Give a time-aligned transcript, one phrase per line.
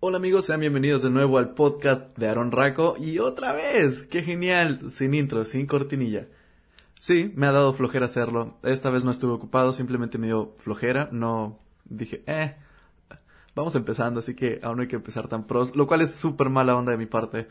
[0.00, 4.22] Hola amigos, sean bienvenidos de nuevo al podcast de Aaron Raco y otra vez, qué
[4.22, 6.28] genial, sin intro, sin cortinilla.
[7.00, 8.58] Sí, me ha dado flojera hacerlo.
[8.62, 12.54] Esta vez no estuve ocupado, simplemente me dio flojera, no dije, eh,
[13.56, 16.48] vamos empezando, así que aún no hay que empezar tan pros, lo cual es súper
[16.48, 17.48] mala onda de mi parte.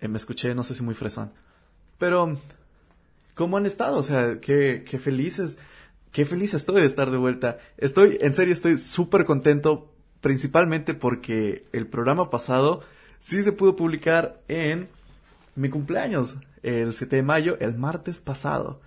[0.00, 1.32] Eh, me escuché, no sé si muy fresón.
[1.98, 2.38] Pero,
[3.34, 3.98] ¿cómo han estado?
[3.98, 5.58] O sea, qué, qué felices,
[6.12, 7.58] qué feliz estoy de estar de vuelta.
[7.76, 9.95] Estoy, en serio, estoy súper contento
[10.26, 12.82] principalmente porque el programa pasado
[13.20, 14.88] sí se pudo publicar en
[15.54, 18.80] mi cumpleaños, el 7 de mayo, el martes pasado.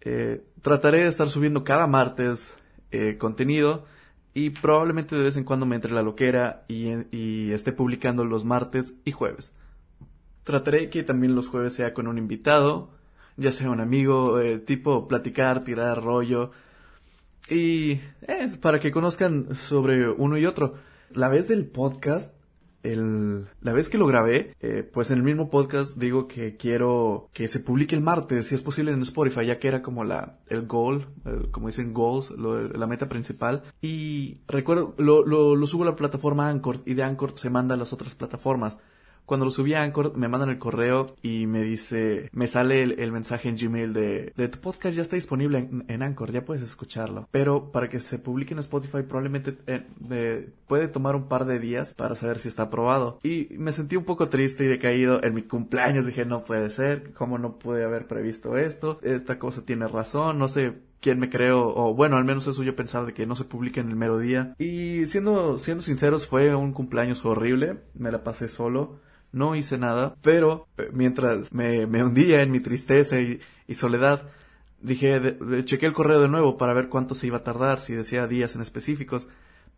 [0.00, 2.52] Eh, trataré de estar subiendo cada martes
[2.90, 3.84] eh, contenido
[4.34, 8.94] y probablemente de vez en cuando me entre la loquera y, esté publicando los martes
[9.04, 9.52] y jueves.
[10.42, 12.90] Trataré que también los jueves sea con un invitado,
[13.36, 16.50] ya sea un amigo, eh, tipo platicar, tirar rollo,
[17.48, 20.74] y es para que conozcan sobre uno y otro.
[21.10, 22.34] La vez del podcast,
[22.82, 27.28] el, la vez que lo grabé, eh, pues en el mismo podcast digo que quiero
[27.32, 30.38] que se publique el martes, si es posible en Spotify, ya que era como la,
[30.48, 31.08] el goal,
[31.50, 33.62] como dicen goals, la meta principal.
[33.80, 37.74] Y recuerdo, lo, lo, lo subo a la plataforma Anchor y de Anchor se manda
[37.74, 38.78] a las otras plataformas.
[39.26, 43.12] Cuando lo subí a Anchor, me mandan el correo y me dice, me sale el,
[43.12, 47.28] mensaje en Gmail de, de, tu podcast ya está disponible en, Anchor, ya puedes escucharlo.
[47.32, 51.94] Pero para que se publique en Spotify probablemente eh, puede tomar un par de días
[51.94, 53.18] para saber si está aprobado.
[53.24, 56.06] Y me sentí un poco triste y decaído en mi cumpleaños.
[56.06, 59.00] Dije, no puede ser, ¿cómo no pude haber previsto esto?
[59.02, 62.74] Esta cosa tiene razón, no sé quién me creo, o bueno, al menos eso yo
[62.74, 64.54] pensaba de que no se publique en el mero día.
[64.58, 69.00] Y siendo, siendo sinceros, fue un cumpleaños horrible, me la pasé solo
[69.32, 73.40] no hice nada, pero eh, mientras me, me, hundía en mi tristeza y,
[73.74, 74.22] soledad,
[74.80, 78.26] dije, chequé el correo de nuevo para ver cuánto se iba a tardar, si decía
[78.26, 79.28] días en específicos.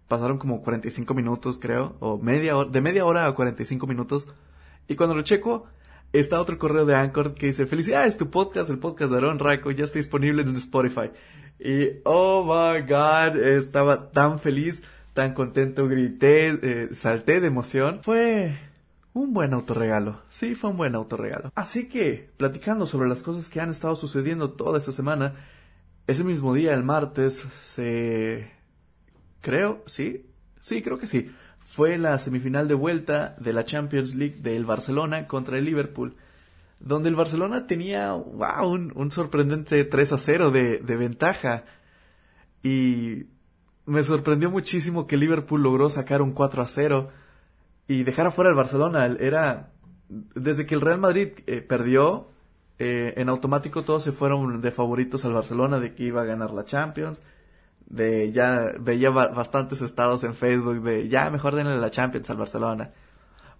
[0.06, 4.26] Pasaron como 45 minutos, creo, o media hora, de media hora a 45 minutos.
[4.86, 5.66] Y cuando lo checo,
[6.12, 9.70] está otro correo de Anchor que dice, felicidades, tu podcast, el podcast de Aaron Raco,
[9.70, 11.10] ya está disponible en Spotify.
[11.58, 14.82] Y, oh my god, estaba tan feliz,
[15.12, 18.00] tan contento, grité, eh, salté de emoción.
[18.02, 18.56] Fue,
[19.12, 20.22] un buen autorregalo.
[20.30, 21.52] Sí, fue un buen autorregalo.
[21.54, 25.34] Así que, platicando sobre las cosas que han estado sucediendo toda esta semana,
[26.06, 28.50] ese mismo día, el martes, se...
[29.40, 30.26] Creo, sí,
[30.60, 31.30] sí, creo que sí.
[31.60, 36.16] Fue la semifinal de vuelta de la Champions League del Barcelona contra el Liverpool,
[36.80, 41.64] donde el Barcelona tenía, wow, un, sorprendente 3 a 0 de, de ventaja.
[42.62, 43.26] Y
[43.84, 47.10] me sorprendió muchísimo que Liverpool logró sacar un 4 a 0
[47.88, 49.06] y dejar afuera el Barcelona.
[49.06, 49.72] Era,
[50.08, 52.28] desde que el Real Madrid eh, perdió,
[52.78, 56.52] eh, en automático todos se fueron de favoritos al Barcelona, de que iba a ganar
[56.52, 57.22] la Champions.
[57.86, 62.92] De ya veía bastantes estados en Facebook de ya mejor denle la Champions al Barcelona.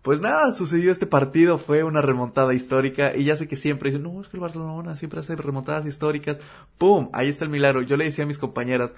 [0.02, 4.04] Pues nada, sucedió este partido, fue una remontada histórica y ya sé que siempre dicen,
[4.04, 6.38] no, es que el Barcelona siempre hace remontadas históricas.
[6.76, 7.08] ¡Pum!
[7.12, 7.82] Ahí está el milagro.
[7.82, 8.94] Yo le decía a mis compañeras,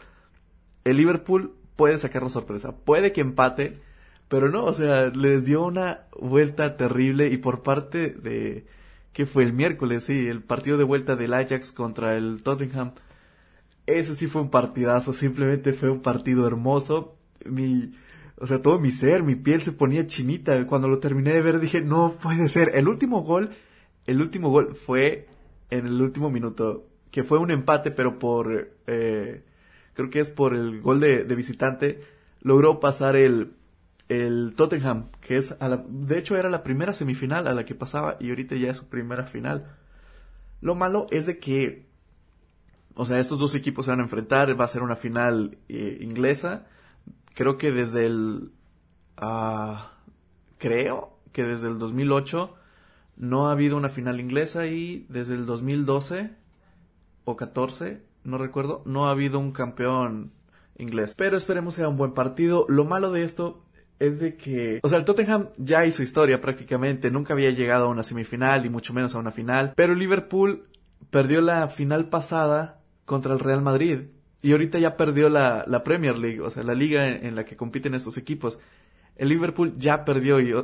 [0.85, 3.81] el Liverpool puede sacar la sorpresa, puede que empate,
[4.31, 8.65] pero no, o sea, les dio una vuelta terrible y por parte de...
[9.13, 10.05] ¿Qué fue el miércoles?
[10.05, 12.93] Sí, el partido de vuelta del Ajax contra el Tottenham.
[13.87, 17.17] Ese sí fue un partidazo, simplemente fue un partido hermoso.
[17.45, 17.93] Mi,
[18.37, 20.65] o sea, todo mi ser, mi piel se ponía chinita.
[20.69, 22.71] Cuando lo terminé de ver dije, no puede ser.
[22.75, 23.51] El último gol,
[24.07, 25.27] el último gol fue
[25.71, 29.43] en el último minuto, que fue un empate, pero por, eh,
[29.95, 32.01] creo que es por el gol de visitante,
[32.43, 33.55] logró pasar el,
[34.11, 35.55] el Tottenham, que es,
[35.89, 38.89] de hecho era la primera semifinal a la que pasaba y ahorita ya es su
[38.89, 39.77] primera final.
[40.61, 41.87] Lo malo es de que,
[42.95, 45.99] o sea, estos dos equipos se van a enfrentar, va a ser una final eh,
[46.01, 46.67] inglesa.
[47.35, 48.51] Creo que desde el,
[49.23, 49.77] uh,
[50.59, 52.57] creo que desde el 2008
[53.17, 56.33] no ha habido una final inglesa y desde el 2012
[57.27, 60.33] o 14, no recuerdo, no ha habido un campeón
[60.79, 61.15] inglés.
[61.17, 62.67] Pero esperemos sea un buen partido.
[62.69, 63.63] Lo malo de esto
[64.01, 67.91] es de que, o sea, el Tottenham ya hizo historia prácticamente, nunca había llegado a
[67.91, 70.69] una semifinal y mucho menos a una final, pero Liverpool
[71.11, 74.05] perdió la final pasada contra el Real Madrid
[74.43, 77.57] y ahorita ya perdió la, la Premier League, o sea, la liga en, la que
[77.57, 78.59] compiten estos equipos.
[79.17, 80.55] El Liverpool ya perdió y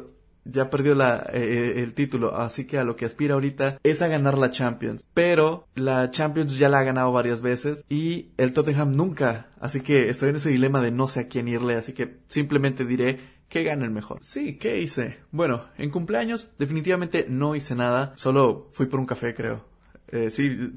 [0.49, 4.03] ya perdió la, eh, eh, el título, así que a lo que aspira ahorita es
[4.03, 5.07] a ganar la Champions.
[5.15, 10.09] Pero la Champions ya la ha ganado varias veces y el Tottenham nunca, así que
[10.09, 13.63] estoy en ese dilema de no sé a quién irle, así que simplemente diré que
[13.63, 14.19] gane el mejor.
[14.23, 15.19] Sí, ¿qué hice?
[15.31, 19.65] Bueno, en cumpleaños definitivamente no hice nada, solo fui por un café creo.
[20.09, 20.73] Eh, sí,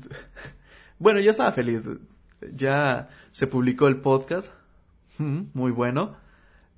[1.00, 1.88] bueno, ya estaba feliz,
[2.54, 4.51] ya se publicó el podcast,
[5.18, 6.18] mm, muy bueno.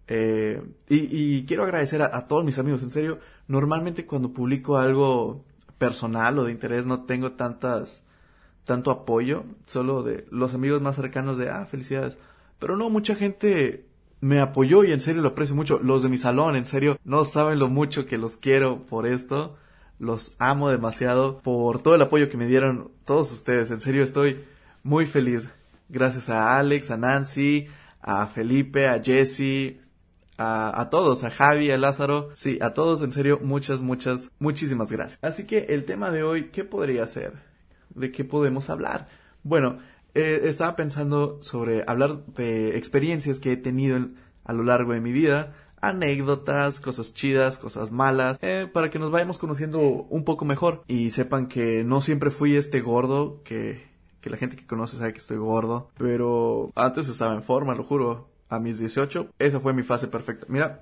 [0.08, 5.46] Eh, y, quiero agradecer a, todos mis amigos, en serio, normalmente cuando publico algo
[5.78, 8.04] personal o de interés no tengo tantas,
[8.66, 12.18] tanto apoyo, solo de los amigos más cercanos de, ah, felicidades.
[12.60, 13.86] Pero no, mucha gente
[14.22, 15.80] me apoyó y en serio lo aprecio mucho.
[15.80, 19.58] Los de mi salón, en serio, no saben lo mucho que los quiero por esto.
[19.98, 23.72] Los amo demasiado por todo el apoyo que me dieron todos ustedes.
[23.72, 24.44] En serio estoy
[24.84, 25.50] muy feliz.
[25.90, 27.68] Gracias a Alex, a Nancy,
[28.02, 29.78] a Felipe, a Jesse,
[30.42, 35.20] a, todos, a Javi, a Lázaro, sí, a todos, en serio, muchas, muchas, muchísimas gracias.
[35.22, 37.34] Así que el tema de hoy, ¿qué podría ser?
[37.90, 39.08] ¿De qué podemos hablar?
[39.44, 39.80] Bueno,
[40.14, 44.00] eh, estaba pensando sobre hablar de experiencias que he tenido
[44.44, 49.12] a lo largo de mi vida, anécdotas, cosas chidas, cosas malas, eh, para que nos
[49.12, 53.92] vayamos conociendo un poco mejor y sepan que no siempre fui este gordo que
[54.22, 57.84] que la gente que conoce sabe que estoy gordo, pero antes estaba en forma, lo
[57.84, 58.30] juro.
[58.52, 60.46] A mis 18, esa fue mi fase perfecta.
[60.50, 60.82] Mira,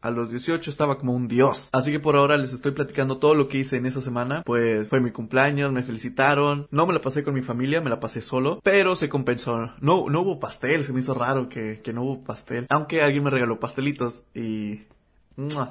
[0.00, 1.68] a los 18 estaba como un dios.
[1.70, 4.42] Así que por ahora les estoy platicando todo lo que hice en esa semana.
[4.46, 6.68] Pues fue mi cumpleaños, me felicitaron.
[6.70, 8.60] No me la pasé con mi familia, me la pasé solo.
[8.64, 9.72] Pero se compensó.
[9.82, 12.66] No, no hubo pastel, se me hizo raro que, que no hubo pastel.
[12.70, 14.86] Aunque alguien me regaló pastelitos y...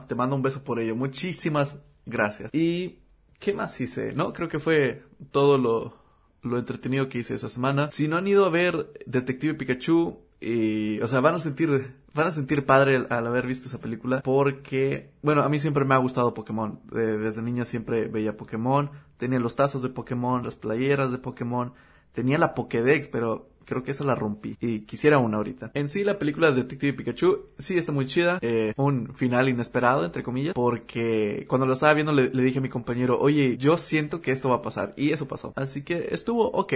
[0.08, 0.96] Te mando un beso por ello.
[0.96, 2.54] Muchísimas gracias.
[2.54, 3.00] Y...
[3.40, 4.14] ¿Qué más hice?
[4.14, 5.02] No, creo que fue
[5.32, 5.98] todo lo,
[6.44, 7.90] lo entretenido que hice esa semana.
[7.92, 12.28] Si no han ido a ver Detective Pikachu, y, o sea, van a sentir, van
[12.28, 16.00] a sentir padre al, haber visto esa película porque, bueno, a mí siempre me ha
[16.00, 16.80] gustado Pokémon.
[16.92, 21.74] desde niño siempre veía Pokémon, tenía los tazos de Pokémon, las playeras de Pokémon,
[22.12, 25.72] tenía la Pokédex, pero creo que esa la rompí y quisiera una ahorita.
[25.74, 28.40] En sí, la película de Detective Pikachu sí está muy chida.
[28.42, 32.70] Eh, un final inesperado, entre comillas, porque cuando lo estaba viendo le, dije a mi
[32.70, 35.54] compañero, oye, yo siento que esto va a pasar y eso pasó.
[35.56, 36.74] Así que estuvo ok.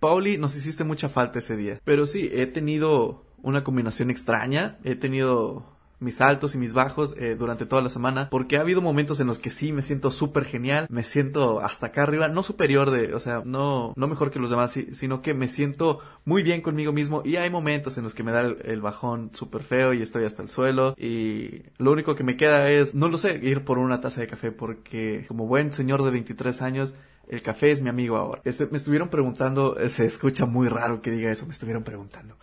[0.00, 1.80] Pauli, nos hiciste mucha falta ese día.
[1.84, 4.78] Pero sí, he tenido una combinación extraña.
[4.82, 5.66] He tenido
[6.00, 9.26] mis altos y mis bajos eh, durante toda la semana, porque ha habido momentos en
[9.26, 13.14] los que sí me siento súper genial, me siento hasta acá arriba, no superior de,
[13.14, 16.92] o sea, no, no mejor que los demás, sino que me siento muy bien conmigo
[16.92, 20.24] mismo y hay momentos en los que me da el, bajón súper feo y estoy
[20.24, 23.76] hasta el suelo y lo único que me queda es, no lo sé, ir por
[23.76, 26.94] una taza de café porque como buen señor de 23 años,
[27.30, 28.42] el café es mi amigo ahora.
[28.44, 32.36] Este, me estuvieron preguntando, se escucha muy raro que diga eso, me estuvieron preguntando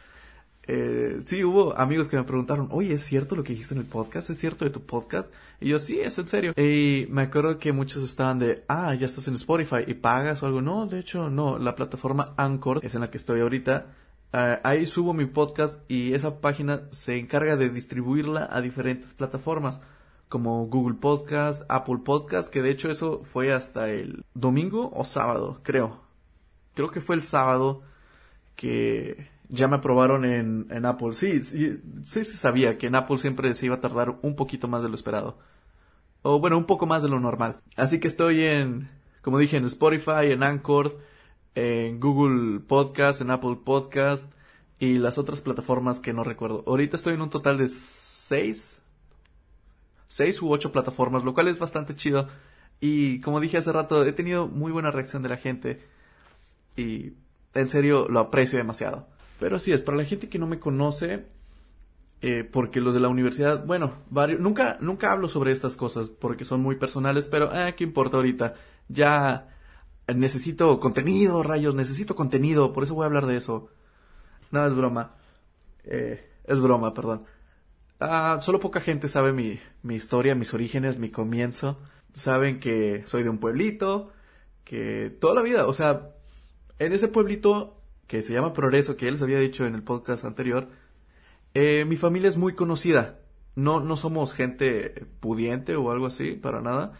[0.67, 3.87] eh, sí, hubo amigos que me preguntaron, oye, ¿es cierto lo que dijiste en el
[3.87, 4.29] podcast?
[4.29, 5.33] ¿Es cierto de tu podcast?
[5.61, 6.53] Y yo, sí, es en serio.
[6.57, 10.45] Y me acuerdo que muchos estaban de, ah, ya estás en Spotify y pagas o
[10.45, 10.61] algo.
[10.61, 11.57] No, de hecho, no.
[11.57, 13.87] La plataforma Anchor es en la que estoy ahorita.
[14.33, 19.79] Eh, ahí subo mi podcast y esa página se encarga de distribuirla a diferentes plataformas
[20.29, 25.59] como Google Podcast, Apple Podcast, que de hecho eso fue hasta el domingo o sábado,
[25.63, 26.01] creo.
[26.73, 27.81] Creo que fue el sábado
[28.55, 31.13] que ya me aprobaron en, Apple.
[31.13, 34.67] Sí, sí, sí se sabía que en Apple siempre se iba a tardar un poquito
[34.67, 35.37] más de lo esperado.
[36.21, 37.57] O bueno, un poco más de lo normal.
[37.75, 38.89] Así que estoy en,
[39.21, 40.97] como dije, en Spotify, en Anchor,
[41.55, 44.31] en Google Podcast, en Apple Podcast
[44.79, 46.63] y las otras plataformas que no recuerdo.
[46.67, 48.76] Ahorita estoy en un total de seis,
[50.07, 52.27] seis u ocho plataformas, lo cual es bastante chido.
[52.79, 55.81] Y como dije hace rato, he tenido muy buena reacción de la gente.
[56.75, 57.13] Y
[57.53, 59.07] en serio lo aprecio demasiado.
[59.39, 61.25] Pero así es, para la gente que no me conoce,
[62.21, 66.45] eh, porque los de la universidad, bueno, varios, nunca, nunca hablo sobre estas cosas porque
[66.45, 68.55] son muy personales, pero, eh, ¿qué importa ahorita?
[68.87, 69.49] Ya
[70.07, 73.69] necesito contenido, rayos, necesito contenido, por eso voy a hablar de eso.
[74.51, 75.15] No, es broma.
[75.83, 77.25] Eh, es broma, perdón.
[77.99, 81.79] Ah, solo poca gente sabe mi, mi historia, mis orígenes, mi comienzo.
[82.13, 84.11] Saben que soy de un pueblito,
[84.63, 86.09] que toda la vida, o sea,
[86.79, 90.25] en ese pueblito que se llama Progreso, que él les había dicho en el podcast
[90.25, 90.69] anterior,
[91.53, 93.19] eh, mi familia es muy conocida.
[93.55, 96.93] No, no somos gente pudiente o algo así, para nada.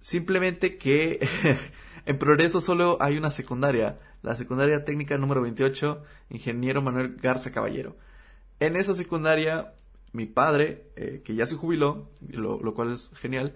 [0.00, 1.26] Simplemente que
[2.06, 7.96] en Progreso solo hay una secundaria, la secundaria técnica número 28, ingeniero Manuel Garza Caballero.
[8.60, 9.72] En esa secundaria,
[10.16, 13.54] mi padre, eh, que ya se jubiló, lo, cual es genial,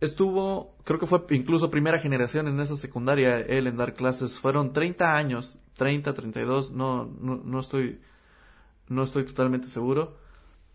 [0.00, 4.72] estuvo, creo que fue incluso primera generación en esa secundaria, él en dar clases, fueron
[4.72, 8.02] 30 años 30, 32, no, no, no estoy,
[8.88, 10.18] no estoy totalmente seguro.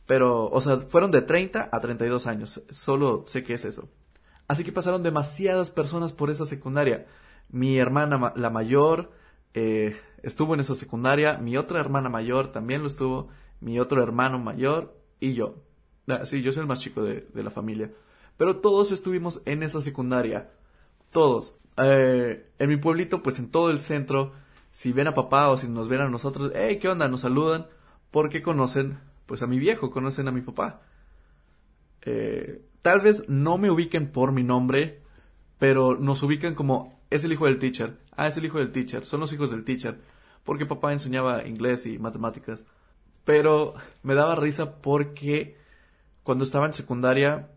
[0.08, 2.64] Pero, o sea, fueron de 30 a 32 años.
[2.72, 3.88] Solo sé que es eso.
[4.48, 7.06] Así que pasaron demasiadas personas por esa secundaria.
[7.50, 9.12] Mi hermana, la mayor,
[9.54, 11.38] eh, estuvo en esa secundaria.
[11.38, 13.28] Mi otra hermana mayor también lo estuvo.
[13.60, 15.56] Mi otro hermano mayor y yo.
[16.08, 17.92] Ah, sí, yo soy el más chico de, la familia.
[18.38, 20.52] Pero todos estuvimos en esa secundaria.
[21.12, 21.56] Todos.
[21.78, 24.34] Eh, en mi pueblito, pues en todo el centro
[24.72, 27.08] si ven a papá o si nos ven a nosotros, hey, ¿qué onda?
[27.08, 27.68] Nos saludan
[28.12, 30.82] porque conocen pues a mi viejo, conocen a mi papá.
[32.02, 35.02] Eh, tal vez no me ubiquen por mi nombre,
[35.60, 37.98] pero nos ubican como es el hijo del teacher.
[38.18, 39.06] Ah, es el hijo del teacher.
[39.06, 39.98] Son los hijos del teacher.
[40.44, 42.66] Porque papá enseñaba inglés y matemáticas.
[43.26, 45.58] Pero me daba risa porque
[46.24, 47.50] cuando estaba en secundaria,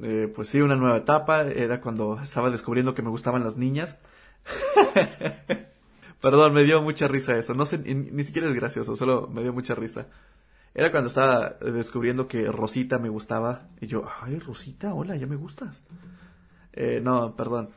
[0.00, 1.42] eh, pues sí, una nueva etapa.
[1.42, 3.98] Era cuando estaba descubriendo que me gustaban las niñas.
[6.20, 7.54] Perdón, me dio mucha risa eso.
[7.54, 10.06] No sé, ni, siquiera es gracioso, solo me dio mucha risa.
[10.74, 13.68] Era cuando estaba descubriendo que Rosita me gustaba.
[13.80, 15.82] Y yo, ay, Rosita, hola, ya me gustas.
[16.72, 17.70] Eh, no, perdón.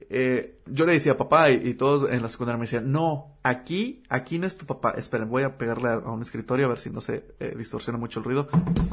[0.00, 4.38] Eh, yo le decía papá y, todos en la secundaria me decían, no, aquí, aquí
[4.38, 4.90] no es tu papá.
[4.96, 8.20] Esperen, voy a pegarle a, un escritorio a ver si no se eh, distorsiona mucho
[8.20, 8.48] el ruido.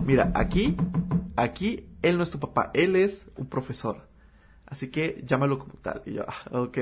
[0.05, 0.75] Mira, aquí,
[1.35, 4.07] aquí, él no es tu papá, él es un profesor.
[4.65, 6.01] Así que llámalo como tal.
[6.05, 6.77] Y yo, ah, ok.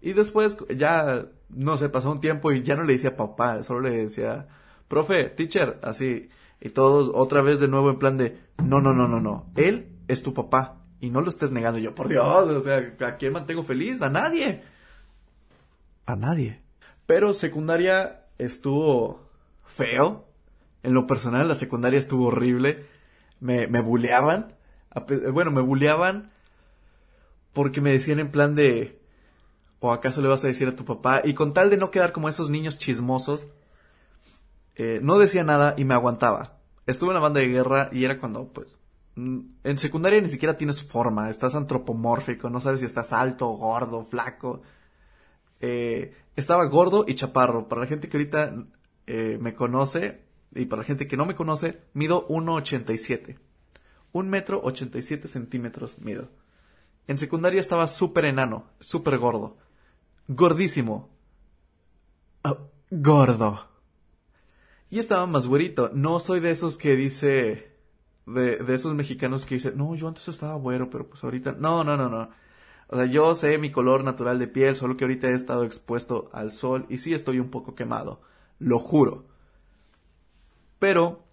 [0.00, 3.80] Y después ya, no sé, pasó un tiempo y ya no le decía papá, solo
[3.82, 4.48] le decía,
[4.88, 6.30] profe, teacher, así.
[6.60, 9.98] Y todos otra vez de nuevo en plan de, no, no, no, no, no, él
[10.08, 11.78] es tu papá y no lo estés negando.
[11.78, 14.02] yo, por Dios, o sea, ¿a quién mantengo feliz?
[14.02, 14.62] A nadie.
[16.06, 16.60] A nadie.
[17.06, 19.28] Pero secundaria estuvo
[19.64, 20.26] feo.
[20.82, 22.86] En lo personal, la secundaria estuvo horrible.
[23.40, 24.54] Me, me buleaban.
[25.32, 26.30] Bueno, me buleaban
[27.52, 29.00] porque me decían en plan de...
[29.82, 31.22] ¿O acaso le vas a decir a tu papá?
[31.24, 33.46] Y con tal de no quedar como esos niños chismosos,
[34.76, 36.58] eh, no decía nada y me aguantaba.
[36.86, 38.78] Estuve en la banda de guerra y era cuando, pues,
[39.16, 44.62] en secundaria ni siquiera tienes forma, estás antropomórfico, no sabes si estás alto, gordo, flaco.
[45.60, 47.68] Eh, estaba gordo y chaparro.
[47.68, 48.54] Para la gente que ahorita
[49.06, 50.22] eh, me conoce
[50.54, 53.38] y para la gente que no me conoce, mido 1,87.
[54.12, 56.30] Un metro 87 centímetros mido.
[57.06, 59.58] En secundaria estaba súper enano, súper gordo.
[60.28, 61.10] Gordísimo.
[62.44, 62.56] Ah,
[62.90, 63.68] gordo.
[64.90, 65.90] Y estaba más güerito.
[65.92, 67.69] No soy de esos que dice
[68.34, 71.96] de, esos mexicanos que dicen, no, yo antes estaba güero, pero pues ahorita, no, no,
[71.96, 72.28] no, no.
[72.88, 76.28] O sea, yo sé mi color natural de piel, solo que ahorita he estado expuesto
[76.32, 78.20] al sol y sí estoy un poco quemado,
[78.58, 79.26] lo juro.
[80.78, 81.24] Pero,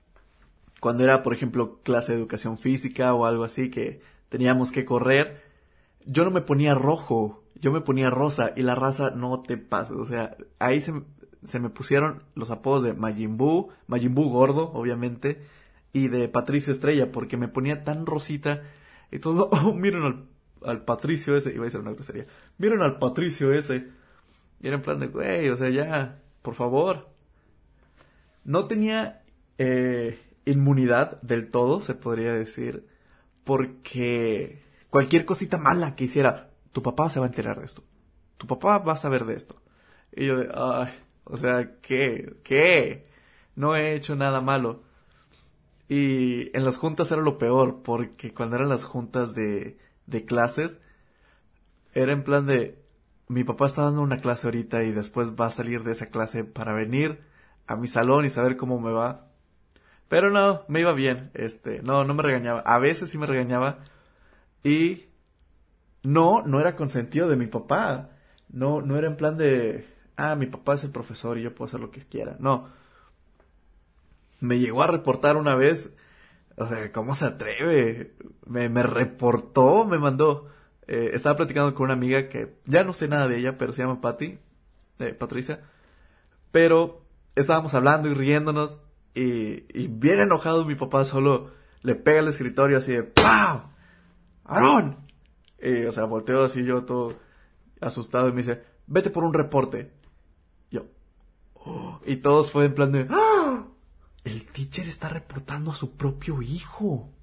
[0.79, 5.41] cuando era, por ejemplo, clase de educación física o algo así que teníamos que correr,
[6.05, 9.95] yo no me ponía rojo, yo me ponía rosa y la raza no te pasa.
[9.95, 10.93] O sea, ahí se,
[11.43, 15.41] se me pusieron los apodos de Majin Buu gordo, obviamente,
[15.93, 18.63] y de Patricio Estrella, porque me ponía tan rosita
[19.11, 20.27] y todo, oh, miren
[20.63, 22.25] al, Patricio ese, iba a decir una grosería,
[22.57, 23.87] miren al Patricio ese.
[24.59, 27.09] Y era en plan de, güey, o sea, ya, por favor.
[28.43, 29.23] No tenía
[29.57, 32.87] eh, inmunidad del todo, se podría decir,
[33.43, 37.83] porque cualquier cosita mala que hiciera, tu papá se va a enterar de esto.
[38.37, 39.61] Tu papá va a saber de esto.
[40.11, 40.89] Y yo de, ay,
[41.23, 42.35] o sea, ¿qué?
[42.43, 43.07] ¿Qué?
[43.55, 44.83] No he hecho nada malo.
[45.89, 50.79] Y en las juntas era lo peor, porque cuando eran las juntas de, de clases,
[51.93, 52.83] era en plan de,
[53.27, 56.43] mi papá está dando una clase ahorita y después va a salir de esa clase
[56.43, 57.21] para venir
[57.67, 59.27] a mi salón y saber cómo me va.
[60.07, 62.61] Pero no, me iba bien, este, no, no me regañaba.
[62.61, 63.79] A veces sí me regañaba
[64.63, 65.05] y
[66.03, 68.11] no, no era consentido de mi papá.
[68.49, 71.67] No, no era en plan de, ah, mi papá es el profesor y yo puedo
[71.67, 72.37] hacer lo que quiera.
[72.39, 72.69] No,
[74.39, 75.93] me llegó a reportar una vez.
[76.57, 78.15] O sea, ¿cómo se atreve?
[78.45, 80.47] Me, me reportó, me mandó.
[80.87, 83.83] Eh, estaba platicando con una amiga que ya no sé nada de ella, pero se
[83.83, 84.39] llama Patty,
[84.99, 85.61] eh, Patricia.
[86.51, 87.01] Pero
[87.35, 88.79] estábamos hablando y riéndonos.
[89.13, 91.51] Y, y bien enojado mi papá solo
[91.81, 93.71] le pega al escritorio así de ¡Pam!
[94.43, 94.97] ¡Aarón!
[95.61, 97.15] Y, o sea, volteo así yo todo
[97.81, 99.91] asustado y me dice, vete por un reporte.
[100.69, 100.85] Yo.
[101.55, 103.36] Oh", y todos fue en plan de ¡Ah!
[104.27, 107.13] El teacher está reportando a su propio hijo.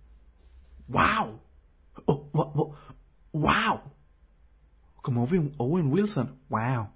[0.89, 1.39] ¡Wow!
[2.07, 2.77] Oh,
[3.31, 3.81] ¡Wow!
[5.03, 6.39] Como Owen, Wilson.
[6.49, 6.89] ¡Wow!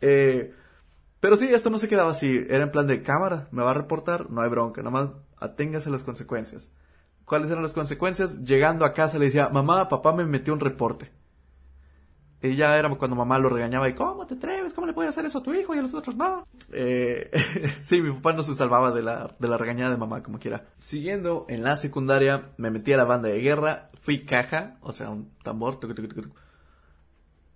[0.00, 0.52] Eh,
[1.20, 2.44] pero sí, esto no se quedaba así.
[2.48, 6.02] Era en plan de cámara, me va a reportar, no hay bronca, nomás aténgase las
[6.02, 6.72] consecuencias.
[7.24, 8.42] ¿Cuáles eran las consecuencias?
[8.42, 11.12] Llegando a casa le decía, mamá, papá me metió un reporte.
[12.42, 14.72] Y ya era cuando mamá lo regañaba y ¿cómo te atreves?
[14.72, 16.46] ¿Cómo le puedes hacer eso a tu hijo y a los otros no?
[16.72, 17.30] Eh,
[17.82, 20.64] sí, mi papá no se salvaba de la, de la regañada de mamá como quiera.
[20.78, 25.10] Siguiendo en la secundaria, me metí a la banda de guerra, fui caja, o sea,
[25.10, 25.78] un tambor.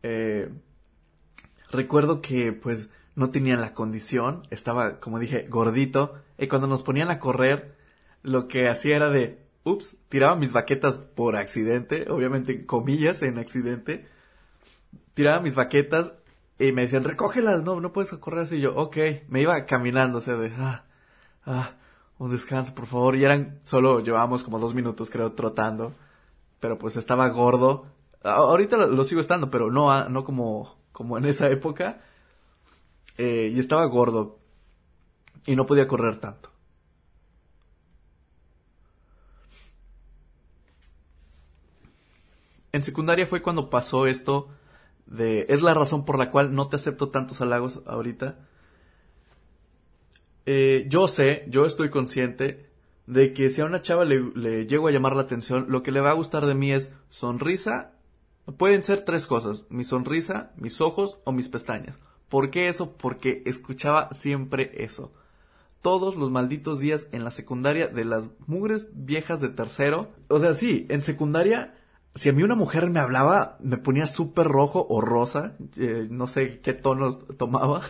[0.03, 0.51] eh,
[1.71, 7.11] recuerdo que pues no tenía la condición, estaba, como dije, gordito, y cuando nos ponían
[7.11, 7.75] a correr,
[8.23, 14.07] lo que hacía era de, ups, tiraba mis baquetas por accidente, obviamente comillas en accidente,
[15.15, 16.13] tiraba mis baquetas
[16.59, 18.61] y me decían, recógelas, no, no puedes correr así.
[18.61, 18.97] Yo, ok,
[19.29, 20.85] me iba caminando, o sea, de, ah,
[21.47, 21.73] ah,
[22.19, 23.17] un descanso, por favor.
[23.17, 25.93] Y eran, solo llevábamos como dos minutos, creo, trotando.
[26.61, 27.87] Pero pues estaba gordo.
[28.23, 32.01] Ahorita lo, sigo estando, pero no, no como, como en esa época.
[33.19, 34.39] Eh, y estaba gordo.
[35.47, 36.51] Y no podía correr tanto.
[42.73, 44.49] En secundaria fue cuando pasó esto
[45.07, 45.47] de...
[45.49, 48.39] Es la razón por la cual no te acepto tantos halagos ahorita.
[50.47, 52.71] Eh, yo sé, yo estoy consciente
[53.07, 55.93] de que si a una chava le, le llego a llamar la atención, lo que
[55.93, 57.93] le va a gustar de mí es sonrisa.
[58.59, 61.97] Pueden ser tres cosas, mi sonrisa, mis ojos o mis pestañas.
[62.29, 62.97] ¿Por qué eso?
[62.97, 65.13] Porque escuchaba siempre eso.
[65.83, 70.13] Todos los malditos días en la secundaria de las mugres viejas de tercero.
[70.29, 71.75] O sea, sí, en secundaria
[72.15, 76.29] si a mí una mujer me hablaba, me ponía súper rojo o rosa, eh, no
[76.29, 77.83] sé qué tonos tomaba,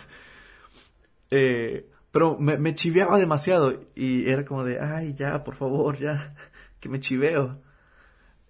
[1.30, 6.34] eh, pero me, chiveaba demasiado y era como de, ay, ya, por favor, ya,
[6.80, 7.60] que me chiveo.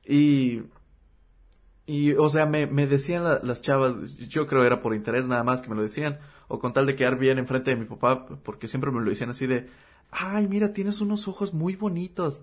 [0.06, 0.64] Y,
[1.86, 5.62] y o sea, me, me decían las chavas, yo creo era por interés nada más
[5.62, 8.68] que me lo decían, o con tal de quedar bien enfrente de mi papá, porque
[8.68, 9.70] siempre me lo decían así de,
[10.10, 12.42] ay, mira, tienes unos ojos muy bonitos.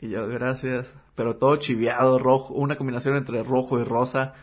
[0.00, 0.94] Y yo, gracias.
[1.14, 4.34] Pero todo chiviado, rojo, una combinación entre rojo y rosa.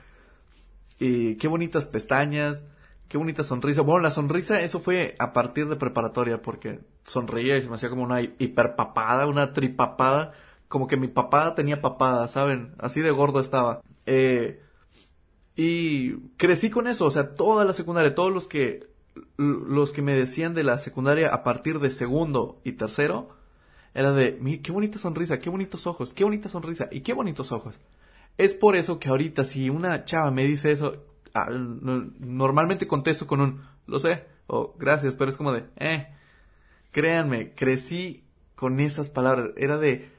[1.00, 2.66] Y qué bonitas pestañas,
[3.08, 3.82] qué bonita sonrisa.
[3.82, 7.90] Bueno, la sonrisa, eso fue a partir de preparatoria, porque sonreía y se me hacía
[7.90, 10.34] como una hiperpapada, una tripapada.
[10.68, 12.76] Como que mi papada tenía papada, ¿saben?
[12.78, 13.82] Así de gordo estaba.
[14.06, 14.62] Eh,
[15.56, 18.88] y crecí con eso, o sea, toda la secundaria, todos los que,
[19.38, 23.30] los que me decían de la secundaria a partir de segundo y tercero,
[23.94, 27.76] era de, qué bonita sonrisa, qué bonitos ojos, qué bonita sonrisa y qué bonitos ojos.
[28.38, 33.42] Es por eso que ahorita si una chava me dice eso, ah, normalmente contesto con
[33.42, 36.08] un, lo sé, o gracias, pero es como de, eh,
[36.92, 38.24] créanme, crecí
[38.56, 39.52] con esas palabras.
[39.58, 40.10] Era de,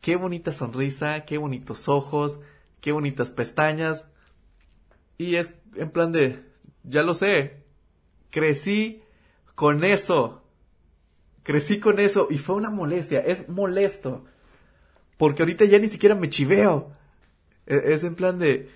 [0.00, 2.40] qué bonita sonrisa, qué bonitos ojos,
[2.80, 4.08] qué bonitas pestañas.
[5.18, 6.42] Y es en plan de,
[6.84, 7.62] ya lo sé,
[8.30, 9.02] crecí
[9.54, 10.42] con eso.
[11.46, 14.24] Crecí con eso y fue una molestia, es molesto.
[15.16, 16.90] Porque ahorita ya ni siquiera me chiveo.
[17.66, 18.68] E, es en plan de...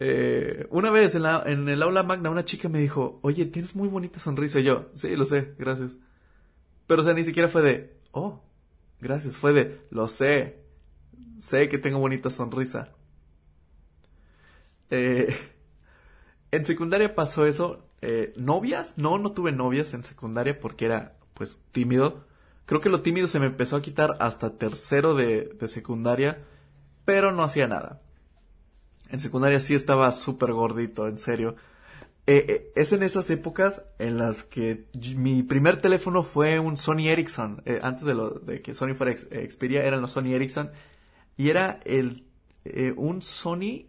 [0.00, 4.20] Eh, una vez en, el aula magna una chica me dijo, oye, tienes muy bonita
[4.20, 4.58] sonrisa.
[4.60, 5.98] Y yo, sí, lo sé, gracias.
[6.86, 8.40] Pero o sea, ni siquiera fue de, oh,
[9.02, 9.36] gracias.
[9.36, 10.62] Fue de, lo sé,
[11.38, 12.94] sé que tengo bonita sonrisa.
[14.88, 15.36] Eh,
[16.52, 17.84] en secundaria pasó eso.
[18.00, 18.96] Eh, ¿Novias?
[18.96, 22.26] No, no tuve novias en secundaria porque era pues tímido.
[22.66, 26.44] Creo que lo tímido se me empezó a quitar hasta tercero de, secundaria,
[27.06, 28.02] pero no hacía nada.
[29.08, 31.56] En secundaria sí estaba súper gordito, en serio.
[32.26, 34.84] Eh, eh, es en esas épocas en las que
[35.16, 37.62] mi primer teléfono fue un Sony Ericsson.
[37.64, 40.70] Eh, antes de, lo, de que Sony fuera Xperia, eran los Sony Ericsson.
[41.38, 42.26] Y era el,
[42.96, 43.86] un Sony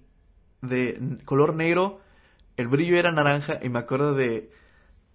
[0.62, 2.00] de color negro.
[2.56, 3.60] El brillo era naranja.
[3.62, 4.52] Y me acuerdo de,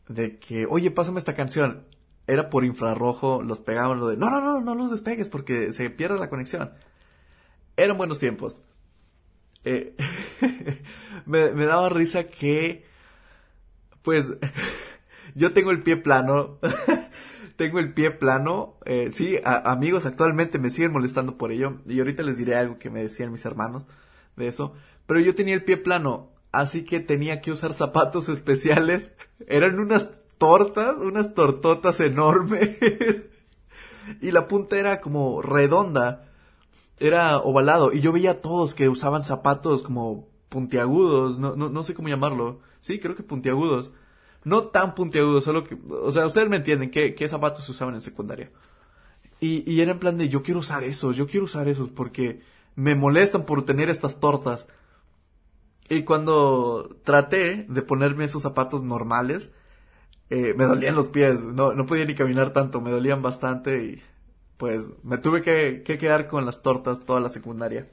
[0.08, 1.86] de que, oye, pásame esta canción
[2.26, 5.90] era por infrarrojo, los pegaban lo de, no, no, no, no los despegues porque se
[5.90, 6.72] pierde la conexión.
[7.76, 8.62] Eran buenos tiempos.
[9.64, 9.94] Eh,
[11.26, 12.84] me, daba risa que,
[14.02, 14.32] pues,
[15.34, 16.58] yo tengo el pie plano.
[17.56, 18.78] tengo el pie plano.
[18.84, 21.80] Eh, sí, amigos actualmente me siguen molestando por ello.
[21.86, 23.86] Y ahorita les diré algo que me decían mis hermanos
[24.36, 24.74] de eso.
[25.06, 26.30] Pero yo tenía el pie plano.
[26.52, 29.14] Así que tenía que usar zapatos especiales.
[29.46, 32.78] Eran unas tortas, unas tortotas enormes.
[34.20, 36.30] y la punta era como redonda.
[36.98, 37.92] Era ovalado.
[37.92, 41.38] Y yo veía a todos que usaban zapatos como puntiagudos.
[41.38, 42.60] No, no, no sé cómo llamarlo.
[42.80, 43.90] Sí, creo que puntiagudos.
[44.44, 45.76] No tan puntiagudos, solo que...
[45.90, 48.50] O sea, ustedes me entienden qué, qué zapatos usaban en secundaria.
[49.40, 52.40] Y, y era en plan de yo quiero usar esos, yo quiero usar esos porque
[52.76, 54.66] me molestan por tener estas tortas.
[55.88, 59.50] Y cuando traté de ponerme esos zapatos normales,
[60.34, 64.02] eh, me dolían los pies, no, no podía ni caminar tanto, me dolían bastante y
[64.56, 67.88] pues me tuve que, quedar con las tortas toda la secundaria.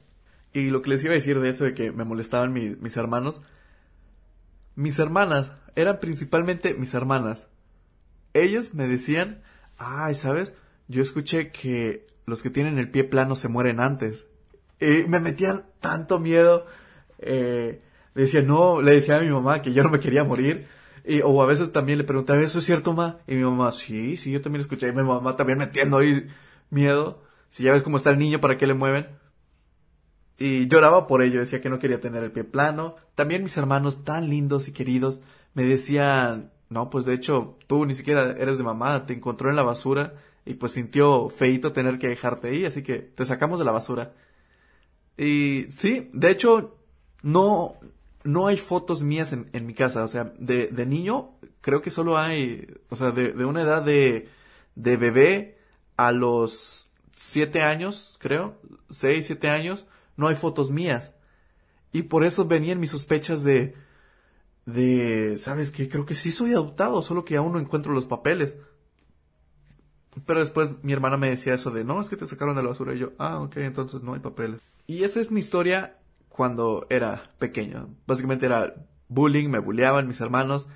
[0.52, 3.42] Y lo que les iba a decir de eso de que me molestaban mis hermanos,
[4.74, 7.46] mis hermanas eran principalmente mis hermanas.
[8.34, 9.42] Ellos me decían,
[9.78, 10.52] ay, ¿sabes?
[10.88, 14.26] Yo escuché que los que tienen el pie plano se mueren antes.
[14.80, 16.66] Y me metían tanto miedo.
[17.18, 17.82] Eh,
[18.14, 20.66] le decía, no, le decía a mi mamá que yo no me quería morir.
[21.04, 23.18] Y, o a veces también le preguntaba, ¿eso es cierto, ma?
[23.26, 24.88] Y mi mamá, sí, sí, yo también escuché.
[24.88, 26.28] Y mi mamá también metiendo ahí
[26.70, 27.22] miedo.
[27.48, 29.08] Si ya ves cómo está el niño, ¿para qué le mueven?
[30.38, 32.96] Y lloraba por ello, decía que no quería tener el pie plano.
[33.14, 35.20] También mis hermanos tan lindos y queridos
[35.54, 39.56] me decían, no, pues de hecho, tú ni siquiera eres de mamá, te encontró en
[39.56, 43.64] la basura y pues sintió feito tener que dejarte ahí, así que te sacamos de
[43.64, 44.14] la basura.
[45.16, 46.78] Y sí, de hecho,
[47.22, 47.76] no,
[48.24, 52.68] no hay fotos mías en, mi casa, o sea, de, niño creo que solo hay,
[52.88, 54.28] o sea, de, de una edad de,
[54.74, 55.58] de bebé
[55.96, 61.12] a los siete años, creo, seis, siete años, no hay fotos mías.
[61.92, 63.74] Y por eso venían mis sospechas de,
[64.66, 65.88] de, ¿sabes qué?
[65.88, 68.58] Creo que sí soy adoptado, solo que aún no encuentro los papeles.
[70.26, 72.68] Pero después mi hermana me decía eso de, no, es que te sacaron de la
[72.68, 72.94] basura.
[72.94, 74.60] Y yo, ah, ok, entonces no hay papeles.
[74.86, 75.98] Y esa es mi historia
[76.32, 77.94] cuando era pequeño.
[78.06, 78.74] Básicamente era
[79.08, 80.68] bullying, me bulleaban mis hermanos.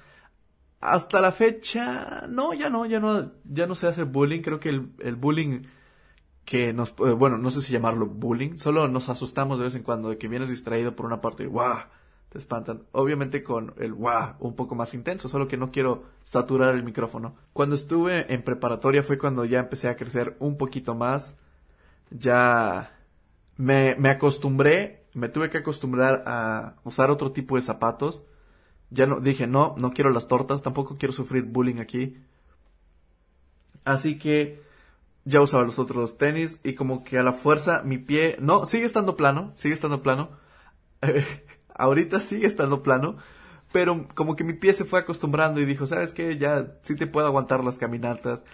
[0.80, 4.42] Hasta la fecha, no, ya no, ya no, ya no se hace bullying.
[4.42, 5.62] Creo que el, el bullying
[6.46, 9.82] que nos, eh, bueno, no sé si llamarlo bullying, solo nos asustamos de vez en
[9.82, 11.80] cuando de que vienes distraído por una parte y ¡guau!
[12.28, 12.84] te espantan.
[12.92, 14.36] Obviamente con el ¡guau!
[14.38, 17.34] un poco más intenso, solo que no quiero saturar el micrófono.
[17.52, 21.36] Cuando estuve en preparatoria fue cuando ya empecé a crecer un poquito más.
[22.10, 22.92] Ya
[23.56, 28.22] me, me acostumbré, me tuve que acostumbrar a usar otro tipo de zapatos.
[28.90, 32.18] Ya no, dije, no, no quiero las tortas, tampoco quiero sufrir bullying aquí.
[33.86, 34.62] Así que
[35.24, 38.84] ya usaba los otros tenis y como que a la fuerza mi pie, no, sigue
[38.84, 40.28] estando plano, sigue estando plano.
[41.74, 43.16] Ahorita sigue estando plano,
[43.72, 46.36] pero como que mi pie se fue acostumbrando y dijo, ¿sabes qué?
[46.36, 48.44] Ya sí te puedo aguantar las caminatas.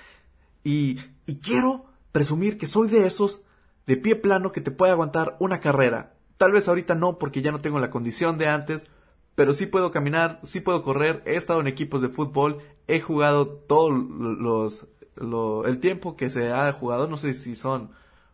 [0.62, 3.42] Y, y quiero presumir que soy de esos
[3.84, 6.14] de pie plano que te puede aguantar una carrera.
[6.36, 8.86] Tal vez ahorita no porque ya no tengo la condición de antes,
[9.34, 13.46] pero sí puedo caminar, sí puedo correr, he estado en equipos de fútbol, he jugado
[13.48, 17.90] todos los lo, el tiempo que se ha jugado, no sé si son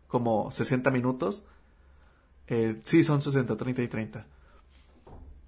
[0.06, 1.44] como 60 minutos.
[2.46, 4.26] Eh, sí, son 60, 30 y 30.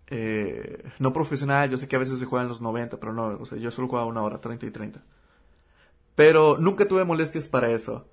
[0.09, 3.47] Eh, no profesional, yo sé que a veces se juegan los 90, pero no, o
[3.47, 5.03] sea, yo solo jugaba una hora, 30 y 30.
[6.15, 8.07] Pero nunca tuve molestias para eso.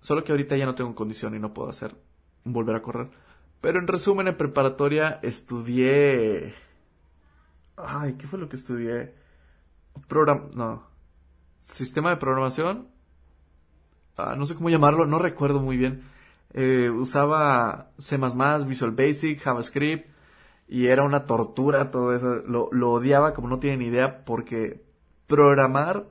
[0.00, 1.96] Solo que ahorita ya no tengo condición y no puedo hacer,
[2.44, 3.08] volver a correr.
[3.64, 6.54] Pero en resumen, en preparatoria estudié...
[7.76, 9.14] Ay, ¿qué fue lo que estudié?
[10.06, 10.50] Program...
[10.54, 10.94] No
[11.64, 12.88] sistema de programación,
[14.16, 16.04] ah, no sé cómo llamarlo, no recuerdo muy bien.
[16.52, 18.16] Eh, usaba C++,
[18.66, 20.08] Visual Basic, JavaScript
[20.68, 22.36] y era una tortura todo eso.
[22.46, 24.84] Lo, lo odiaba como no tienen idea porque
[25.26, 26.06] programar,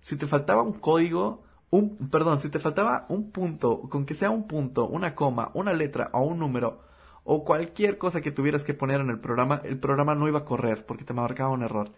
[0.00, 4.30] si te faltaba un código, un, perdón, si te faltaba un punto, con que sea
[4.30, 6.80] un punto, una coma, una letra o un número,
[7.28, 10.44] o cualquier cosa que tuvieras que poner en el programa, el programa no iba a
[10.44, 11.92] correr porque te marcaba un error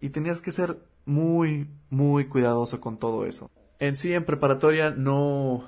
[0.00, 3.50] y tenías que ser muy, muy cuidadoso con todo eso.
[3.78, 5.64] En sí, en preparatoria no,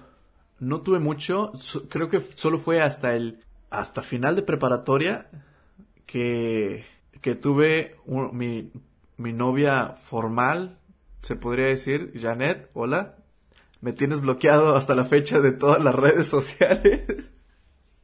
[0.59, 1.53] no tuve mucho,
[1.88, 5.31] creo que solo fue hasta el, hasta final de preparatoria
[6.05, 6.85] que,
[7.21, 7.97] que tuve
[8.33, 8.73] mi,
[9.16, 10.81] mi novia formal,
[11.21, 13.19] se podría decir, Janet, hola,
[13.81, 17.31] me tienes bloqueado hasta la fecha de todas las redes sociales.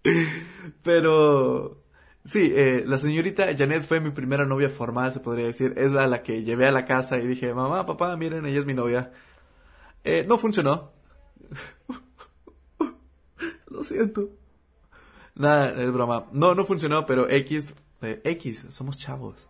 [0.82, 1.82] Pero
[2.24, 5.74] Sí, eh, la señorita Janet fue mi primera novia formal, se podría decir.
[5.76, 8.66] Es la, la que llevé a la casa y dije, mamá, papá, miren, ella es
[8.66, 9.12] mi novia.
[10.04, 10.92] Eh, no funcionó.
[13.66, 14.30] Lo siento.
[15.34, 16.26] Nada, es broma.
[16.32, 19.48] No, no funcionó, pero X, eh, X, somos chavos.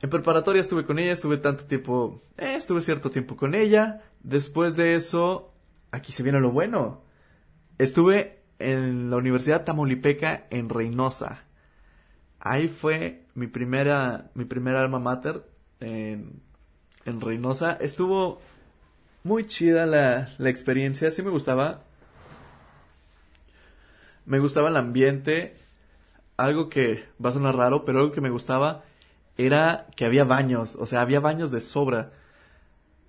[0.00, 4.02] En preparatoria estuve con ella, estuve tanto tiempo, eh, estuve cierto tiempo con ella.
[4.22, 5.52] Después de eso,
[5.90, 7.02] aquí se viene lo bueno.
[7.78, 11.44] Estuve en la Universidad Tamaulipeca en Reynosa.
[12.38, 15.44] Ahí fue mi primera, mi primera alma mater
[15.80, 16.42] en,
[17.04, 17.76] en Reynosa.
[17.80, 18.40] Estuvo
[19.24, 21.82] muy chida la, la experiencia, sí me gustaba.
[24.24, 25.56] Me gustaba el ambiente.
[26.36, 28.84] Algo que va a sonar raro, pero algo que me gustaba
[29.36, 32.12] era que había baños, o sea, había baños de sobra.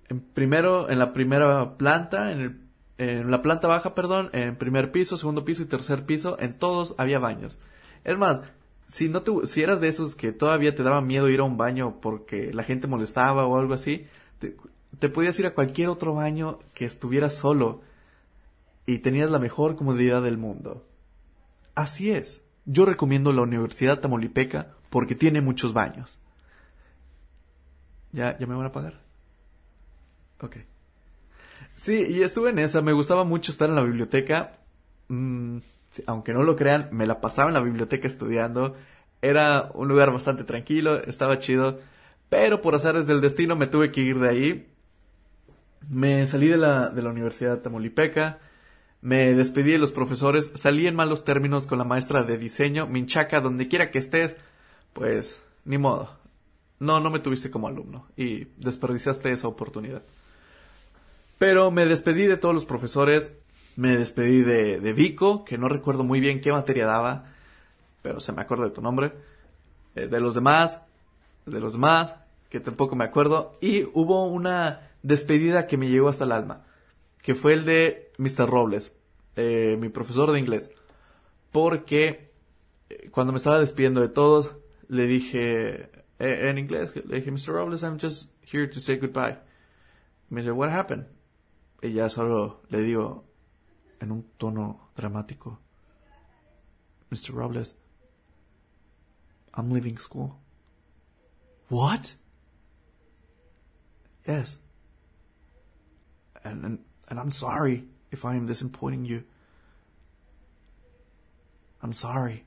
[0.08, 2.61] En primero, en la primera planta, en el
[2.98, 6.94] en la planta baja, perdón, en primer piso, segundo piso y tercer piso, en todos
[6.98, 7.58] había baños.
[8.04, 8.42] Es más,
[8.86, 11.56] si no te, si eras de esos que todavía te daba miedo ir a un
[11.56, 14.06] baño porque la gente molestaba o algo así,
[14.38, 14.56] te,
[14.98, 17.80] te podías ir a cualquier otro baño que estuviera solo
[18.86, 20.84] y tenías la mejor comodidad del mundo.
[21.74, 22.42] Así es.
[22.64, 26.18] Yo recomiendo la Universidad Tamaulipeca porque tiene muchos baños.
[28.12, 29.00] ¿Ya, ya me van a pagar?
[30.40, 30.58] Ok.
[31.74, 32.82] Sí, y estuve en esa.
[32.82, 34.58] Me gustaba mucho estar en la biblioteca.
[35.08, 35.58] Mm,
[36.06, 38.76] aunque no lo crean, me la pasaba en la biblioteca estudiando.
[39.20, 41.78] Era un lugar bastante tranquilo, estaba chido.
[42.28, 44.68] Pero por azares del destino me tuve que ir de ahí.
[45.88, 48.38] Me salí de la, de la Universidad Tamaulipeca.
[49.00, 50.52] Me despedí de los profesores.
[50.54, 52.86] Salí en malos términos con la maestra de diseño.
[52.86, 54.36] Minchaca, donde quiera que estés.
[54.92, 56.18] Pues, ni modo.
[56.78, 58.06] No, no me tuviste como alumno.
[58.16, 60.02] Y desperdiciaste esa oportunidad.
[61.42, 63.32] Pero me despedí de todos los profesores,
[63.74, 67.32] me despedí de, de Vico, que no recuerdo muy bien qué materia daba,
[68.00, 69.12] pero se me acuerdo de tu nombre,
[69.96, 70.82] eh, de los demás,
[71.44, 72.14] de los demás,
[72.48, 76.64] que tampoco me acuerdo, y hubo una despedida que me llegó hasta el alma,
[77.22, 78.48] que fue el de Mr.
[78.48, 78.94] Robles,
[79.34, 80.70] eh, mi profesor de inglés,
[81.50, 82.30] porque
[82.88, 84.54] eh, cuando me estaba despidiendo de todos,
[84.86, 87.52] le dije en inglés, le dije, Mr.
[87.52, 89.38] Robles, I'm just here to say goodbye.
[90.30, 91.06] Me dice, what happened?
[91.82, 93.24] Ya solo le digo,
[94.00, 95.58] en un tono dramático,
[97.10, 97.34] Mr.
[97.34, 97.74] Robles,
[99.54, 100.38] I'm leaving school.
[101.68, 102.14] What?
[104.26, 104.58] Yes.
[106.44, 109.24] And, and, and I'm sorry if I am disappointing you.
[111.82, 112.44] I'm sorry.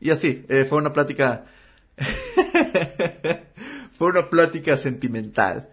[0.00, 1.44] Y así, eh, fue una plática.
[3.92, 5.68] fue una plática sentimental.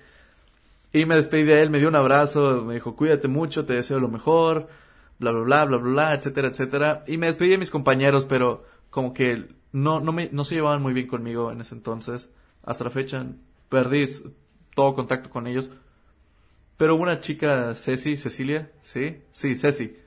[0.93, 4.00] Y me despedí de él, me dio un abrazo, me dijo, cuídate mucho, te deseo
[4.00, 4.67] lo mejor,
[5.19, 7.04] bla, bla, bla, bla, bla, etcétera, etcétera.
[7.08, 10.82] Y me despedí de mis compañeros, pero como que no, no, me, no se llevaban
[10.82, 12.30] muy bien conmigo en ese entonces.
[12.63, 13.26] Hasta la fecha
[13.69, 14.06] perdí
[14.76, 15.69] todo contacto con ellos.
[16.78, 19.23] Pero una chica, Ceci, Cecilia, ¿sí?
[19.32, 19.97] Sí, Ceci.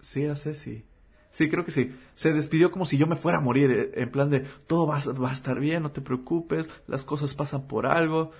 [0.00, 0.84] Sí, era Ceci.
[1.30, 1.94] Sí, creo que sí.
[2.14, 4.98] Se despidió como si yo me fuera a morir, eh, en plan de, todo va,
[5.12, 8.32] va a estar bien, no te preocupes, las cosas pasan por algo,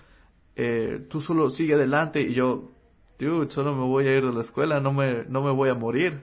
[0.56, 2.70] eh, tú solo sigue adelante y yo,
[3.18, 5.74] dude, solo me voy a ir de la escuela, no me, no me voy a
[5.74, 6.22] morir.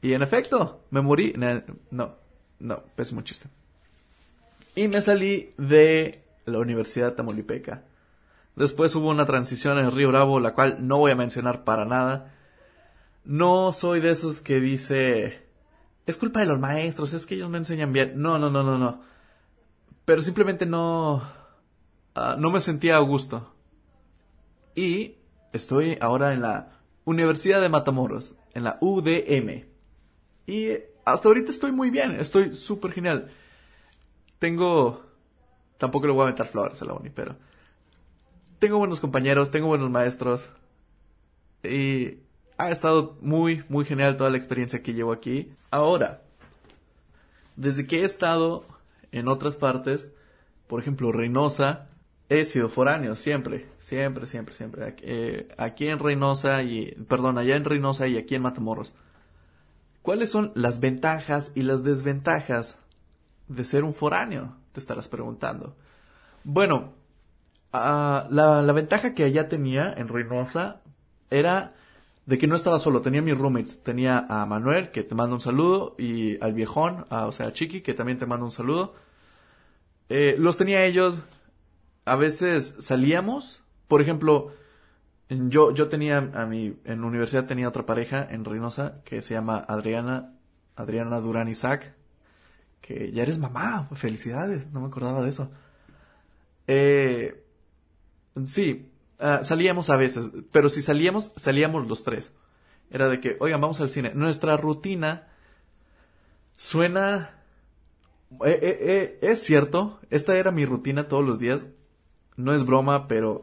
[0.00, 1.34] Y en efecto, me morí.
[1.90, 2.14] No,
[2.60, 3.48] no, pésimo chiste.
[4.74, 7.82] Y me salí de la Universidad Tamaulipeca.
[8.54, 12.34] Después hubo una transición en Río Bravo, la cual no voy a mencionar para nada.
[13.24, 15.42] No soy de esos que dice,
[16.06, 18.20] es culpa de los maestros, es que ellos me enseñan bien.
[18.20, 19.02] No, no, no, no, no.
[20.04, 21.22] Pero simplemente no,
[22.18, 23.52] uh, no me sentía a gusto.
[24.74, 25.16] Y
[25.52, 29.64] estoy ahora en la Universidad de Matamoros, en la UDM.
[30.46, 30.68] Y
[31.04, 33.30] hasta ahorita estoy muy bien, estoy súper genial.
[34.38, 35.04] Tengo...
[35.78, 37.36] Tampoco le voy a meter flores a la uni, pero...
[38.58, 40.50] Tengo buenos compañeros, tengo buenos maestros.
[41.62, 42.18] Y
[42.56, 45.52] ha estado muy, muy genial toda la experiencia que llevo aquí.
[45.70, 46.22] Ahora,
[47.56, 48.64] desde que he estado
[49.12, 50.12] en otras partes,
[50.66, 51.88] por ejemplo, Reynosa,
[52.28, 54.96] he sido foráneo, siempre, siempre, siempre, siempre.
[55.02, 58.92] Eh, aquí en Reynosa y, perdón, allá en Reynosa y aquí en Matamoros.
[60.02, 62.78] ¿Cuáles son las ventajas y las desventajas
[63.48, 64.56] de ser un foráneo?
[64.72, 65.76] Te estarás preguntando.
[66.44, 66.92] Bueno,
[67.72, 70.82] uh, la, ventaja que allá tenía en Reynosa
[71.30, 71.74] era
[72.26, 75.40] de que no estaba solo, tenía mis roommates, tenía a Manuel, que te manda un
[75.40, 78.94] saludo, y al viejón, o sea, a Chiqui, que también te manda un saludo.
[80.10, 81.22] Eh, los tenía ellos,
[82.08, 84.52] a veces salíamos, por ejemplo,
[85.28, 89.34] yo, yo tenía a mi, en la universidad tenía otra pareja en Reynosa que se
[89.34, 90.34] llama Adriana,
[90.74, 91.94] Adriana Durán Isaac,
[92.80, 95.50] que ya eres mamá, felicidades, no me acordaba de eso.
[96.66, 97.44] Eh,
[98.46, 98.90] sí,
[99.20, 102.32] uh, salíamos a veces, pero si salíamos, salíamos los tres.
[102.90, 104.12] Era de que, oigan, vamos al cine.
[104.14, 105.28] Nuestra rutina
[106.54, 107.34] suena...
[108.44, 111.66] Eh, eh, es cierto, esta era mi rutina todos los días.
[112.38, 113.42] No es broma, pero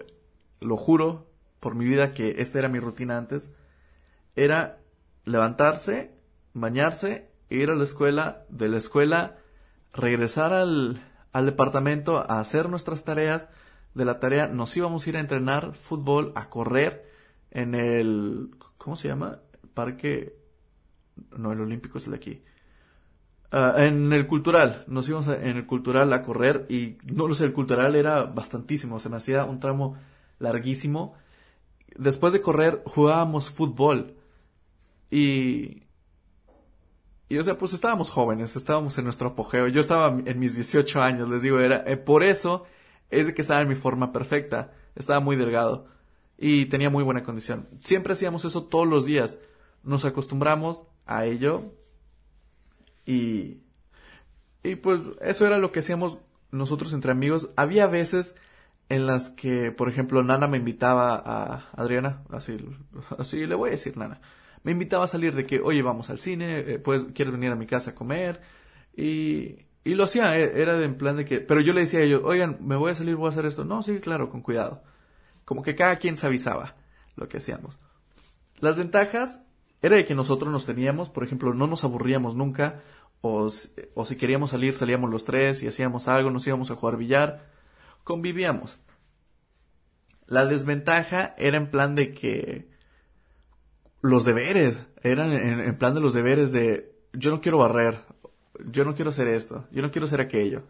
[0.62, 1.28] lo juro,
[1.60, 3.52] por mi vida que esta era mi rutina antes,
[4.38, 4.80] era
[5.26, 6.16] levantarse,
[6.54, 9.36] bañarse, ir a la escuela, de la escuela,
[9.94, 11.02] regresar al,
[11.34, 13.50] al departamento a hacer nuestras tareas,
[13.96, 17.12] de la tarea nos íbamos a ir a entrenar fútbol, a correr
[17.52, 19.40] en el, ¿cómo se llama?
[19.74, 20.38] Parque,
[21.38, 22.44] no, el olímpico es el de aquí.
[23.56, 27.36] Uh, en el cultural, nos íbamos a, en el cultural a correr y no lo
[27.36, 29.96] sé, el cultural era bastantísimo, se me hacía un tramo
[30.40, 31.16] larguísimo
[31.98, 34.16] después de correr jugábamos fútbol.
[35.10, 35.84] Y...
[37.28, 39.68] Y o sea, pues estábamos jóvenes, estábamos en nuestro apogeo.
[39.68, 42.66] Yo estaba en mis 18 años, les digo, era eh, por eso
[43.10, 44.74] es que estaba en mi forma perfecta.
[44.96, 45.88] Estaba muy delgado
[46.38, 47.68] y tenía muy buena condición.
[47.84, 49.40] Siempre hacíamos eso todos los días.
[49.82, 51.72] Nos acostumbramos a ello
[53.06, 53.62] y
[54.66, 56.18] y pues eso era lo que hacíamos
[56.52, 57.50] nosotros entre amigos.
[57.56, 58.36] Había veces
[58.90, 62.58] en las que, por ejemplo, Nana me invitaba a Adriana, así,
[63.18, 64.22] así le voy a decir Nana,
[64.64, 67.56] me invitaba a salir de que, oye, vamos al cine, eh, pues, ¿quieres venir a
[67.56, 68.42] mi casa a comer?
[68.96, 72.00] Y, y lo hacía, eh, era de en plan de que, pero yo le decía
[72.00, 73.66] a ellos, oigan, me voy a salir, voy a hacer esto.
[73.66, 74.82] No, sí, claro, con cuidado.
[75.46, 76.76] Como que cada quien se avisaba
[77.16, 77.78] lo que hacíamos.
[78.60, 79.44] Las ventajas
[79.82, 82.82] era de que nosotros nos teníamos, por ejemplo, no nos aburríamos nunca,
[83.28, 87.56] o, si queríamos salir, salíamos los tres y hacíamos algo, nos íbamos a jugar billar
[88.04, 88.80] convivíamos.
[90.28, 92.70] La desventaja era en plan de que
[94.02, 98.02] los deberes, eran en, plan de los deberes de yo no quiero barrer,
[98.66, 100.64] yo no quiero hacer esto, yo no quiero hacer aquello.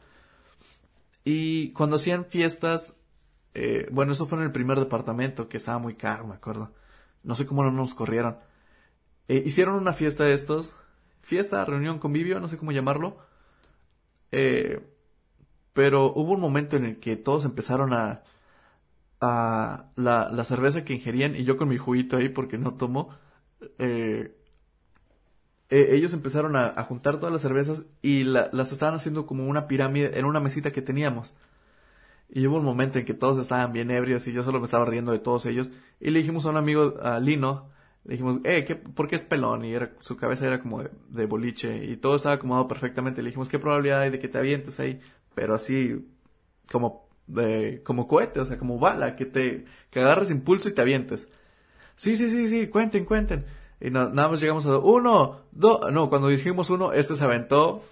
[1.23, 2.95] Y cuando hacían fiestas,
[3.53, 6.71] eh, bueno, eso fue en el primer departamento, que estaba muy caro, me acuerdo.
[7.23, 8.37] No sé cómo no nos corrieron.
[9.27, 10.75] Eh, hicieron una fiesta de estos,
[11.25, 13.17] fiesta, reunión, convivio, no sé cómo llamarlo.
[14.31, 14.81] Eh,
[15.73, 18.23] pero hubo un momento en el que todos empezaron a,
[19.21, 23.09] a la, la cerveza que ingerían y yo con mi juguito ahí porque no tomo,
[23.79, 24.35] eh,
[25.69, 30.17] eh, ellos empezaron a, juntar todas las cervezas y las estaban haciendo como una pirámide
[30.19, 31.33] en una mesita que teníamos.
[32.29, 34.85] Y hubo un momento en que todos estaban bien ebrios y yo solo me estaba
[34.85, 35.71] riendo de todos ellos.
[35.99, 37.69] Y le dijimos a un amigo, a Lino,
[38.05, 39.65] le dijimos, eh, ¿qué, ¿por qué es pelón?
[39.65, 43.21] Y era, su cabeza era como de, boliche y todo estaba acomodado perfectamente.
[43.23, 45.01] Le dijimos, ¿qué probabilidad hay de que te avientes ahí?
[45.33, 46.07] Pero así,
[46.71, 50.81] como, de, como cohete, o sea, como bala, que te, que agarres impulso y te
[50.81, 51.29] avientes.
[51.95, 53.45] Sí, sí, sí, sí, cuenten, cuenten.
[53.81, 57.83] Y nada más llegamos a uno, dos, no, cuando dijimos uno, este se aventó,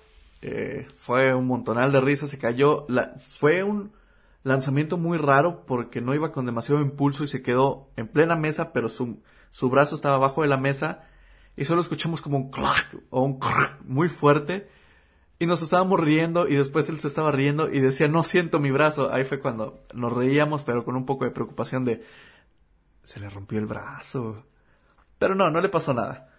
[0.41, 2.85] eh, fue un montonal de risas, se cayó,
[3.19, 3.91] fue un
[4.43, 8.73] lanzamiento muy raro porque no iba con demasiado impulso y se quedó en plena mesa,
[8.73, 9.21] pero su,
[9.53, 11.03] su brazo estaba abajo de la mesa
[11.55, 14.67] y solo escuchamos como un clac o un crack muy fuerte
[15.37, 18.71] y nos estábamos riendo y después él se estaba riendo y decía no siento mi
[18.71, 19.13] brazo.
[19.13, 22.03] Ahí fue cuando nos reíamos pero con un poco de preocupación de
[23.03, 24.43] se le rompió el brazo.
[25.19, 26.33] Pero no, no le pasó nada.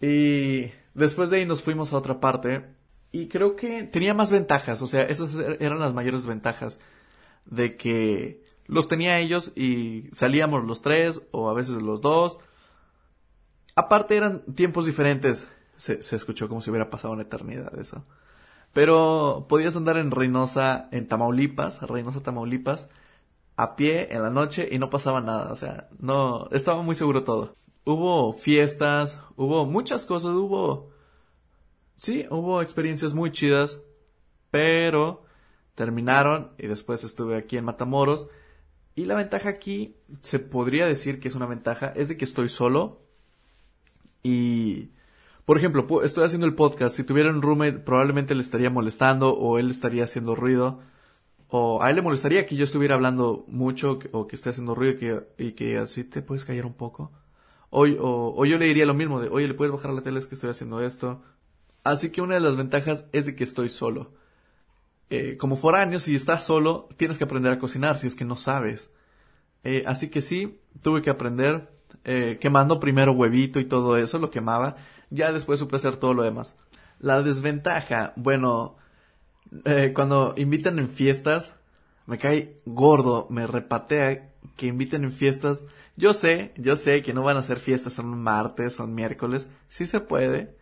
[0.00, 2.66] Y después de ahí nos fuimos a otra parte
[3.10, 6.78] y creo que tenía más ventajas, o sea, esas er-, eran las mayores ventajas
[7.46, 12.38] de que los tenía ellos y salíamos los tres o a veces los dos.
[13.74, 15.48] Aparte eran tiempos diferentes.
[15.78, 18.04] Se, escuchó como si hubiera pasado una eternidad eso.
[18.74, 22.90] Pero podías andar en Reynosa, en Tamaulipas, Reynosa, Tamaulipas,
[23.56, 25.50] a pie en la noche y no pasaba nada.
[25.50, 27.56] O sea, no, estaba muy seguro todo.
[27.84, 30.90] Hubo fiestas, hubo muchas cosas, hubo...
[31.96, 33.80] Sí, hubo experiencias muy chidas,
[34.50, 35.24] pero
[35.74, 38.28] terminaron y después estuve aquí en Matamoros.
[38.98, 42.48] Y la ventaja aquí, se podría decir que es una ventaja, es de que estoy
[42.48, 43.00] solo.
[44.24, 44.90] Y,
[45.44, 46.96] por ejemplo, estoy haciendo el podcast.
[46.96, 50.80] Si tuviera un roommate, probablemente le estaría molestando o él estaría haciendo ruido.
[51.46, 54.94] O a él le molestaría que yo estuviera hablando mucho o que esté haciendo ruido
[54.94, 57.12] y que, y que así te puedes callar un poco.
[57.70, 60.26] O, o, yo le diría lo mismo de, oye, le puedes bajar la tele, es
[60.26, 61.22] que estoy haciendo esto.
[61.84, 64.10] Así que una de las ventajas es de que estoy solo.
[65.10, 68.36] Eh, como foráneo, si estás solo, tienes que aprender a cocinar si es que no
[68.36, 68.90] sabes.
[69.64, 71.70] Eh, así que sí, tuve que aprender
[72.04, 74.76] eh, quemando primero huevito y todo eso, lo quemaba.
[75.10, 76.56] Ya después supe hacer todo lo demás.
[77.00, 78.76] La desventaja, bueno,
[79.94, 81.54] cuando invitan en fiestas,
[82.06, 85.64] me cae gordo, me repatea que inviten en fiestas.
[85.96, 89.48] Yo sé, yo sé que no van a ser fiestas son martes, son miércoles.
[89.68, 90.56] Sí se puede,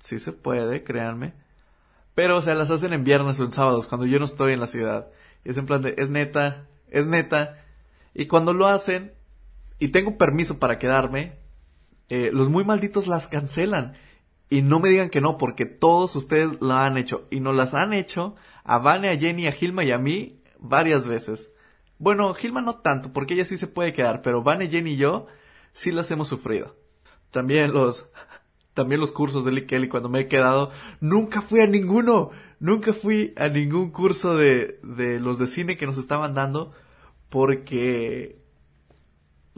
[0.00, 1.34] sí se puede, créanme
[2.20, 4.60] pero, o sea, las hacen en viernes o en sábados, cuando yo no estoy en
[4.60, 5.08] la ciudad.
[5.42, 7.64] Y es en plan de, es neta, es neta.
[8.12, 9.14] Y cuando lo hacen,
[9.78, 11.38] y tengo permiso para quedarme,
[12.10, 13.94] eh, los muy malditos las cancelan.
[14.50, 17.26] Y no me digan que no, porque todos ustedes lo han hecho.
[17.30, 21.08] Y nos las han hecho a Vane, a Jenny, a Gilma y a mí varias
[21.08, 21.50] veces.
[21.96, 25.26] Bueno, Gilma no tanto, porque ella sí se puede quedar, pero Vane, Jenny y yo
[25.72, 26.76] sí las hemos sufrido.
[27.30, 28.10] También los
[28.80, 30.70] también los cursos de Lee Kelly cuando me he quedado.
[31.00, 32.30] Nunca fui a ninguno.
[32.60, 36.72] Nunca fui a ningún curso de, de los de cine que nos estaban dando
[37.28, 38.40] porque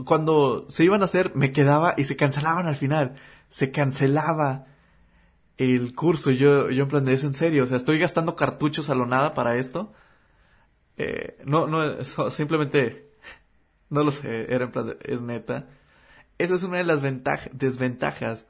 [0.04, 3.14] cuando se iban a hacer me quedaba y se cancelaban al final.
[3.48, 4.66] Se cancelaba
[5.56, 6.32] el curso.
[6.32, 7.62] Yo, yo en plan de, ¿es en serio?
[7.62, 9.92] O sea, estoy gastando cartuchos a lo nada para esto.
[10.96, 13.12] Eh, no, no, simplemente,
[13.88, 15.68] no lo sé, era en plan de, es neta.
[16.38, 17.02] Esa es una de las
[17.52, 18.48] desventajas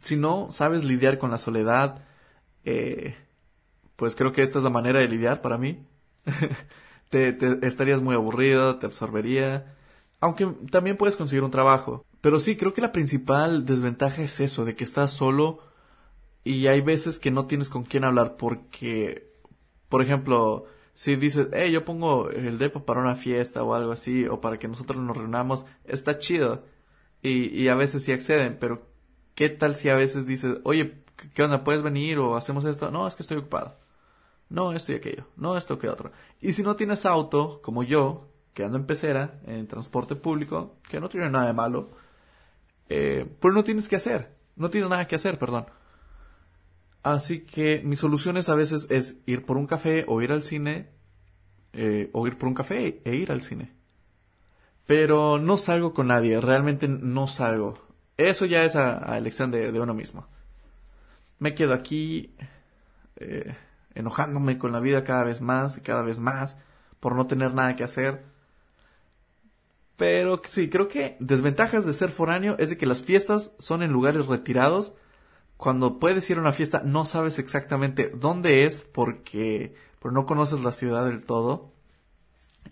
[0.00, 2.04] si no sabes lidiar con la soledad,
[2.64, 3.16] eh,
[3.96, 5.84] pues creo que esta es la manera de lidiar para mí.
[7.10, 7.36] te,
[7.66, 9.76] estarías muy aburrido, te absorbería.
[10.20, 12.04] Aunque también puedes conseguir un trabajo.
[12.20, 15.60] Pero sí, creo que la principal desventaja es eso, de que estás solo
[16.44, 19.32] y hay veces que no tienes con quién hablar porque,
[19.88, 24.26] por ejemplo, si dices, hey, yo pongo el depo para una fiesta o algo así,
[24.26, 26.64] o para que nosotros nos reunamos, está chido.
[27.22, 28.89] Y, y a veces sí acceden, pero
[29.34, 31.02] ¿Qué tal si a veces dices, oye,
[31.34, 31.64] ¿qué onda?
[31.64, 32.90] ¿Puedes venir o hacemos esto?
[32.90, 33.76] No, es que estoy ocupado.
[34.48, 35.26] No, esto y aquello.
[35.36, 36.12] No, esto que otro.
[36.40, 41.00] Y si no tienes auto, como yo, que ando en pecera, en transporte público, que
[41.00, 41.90] no tiene nada de malo,
[42.88, 44.34] eh, pues no tienes que hacer.
[44.56, 45.66] No tienes nada que hacer, perdón.
[47.02, 50.90] Así que mis soluciones a veces es ir por un café o ir al cine
[51.72, 53.72] eh, o ir por un café e ir al cine.
[54.86, 57.89] Pero no salgo con nadie, realmente no salgo.
[58.28, 60.26] Eso ya es a, elección de, uno mismo.
[61.38, 62.34] Me quedo aquí
[63.16, 63.56] eh,
[63.94, 66.58] enojándome con la vida cada vez más y cada vez más
[67.00, 68.22] por no tener nada que hacer.
[69.96, 73.90] Pero sí, creo que desventajas de ser foráneo es de que las fiestas son en
[73.90, 74.92] lugares retirados.
[75.56, 80.60] Cuando puedes ir a una fiesta no sabes exactamente dónde es porque, porque no conoces
[80.60, 81.72] la ciudad del todo.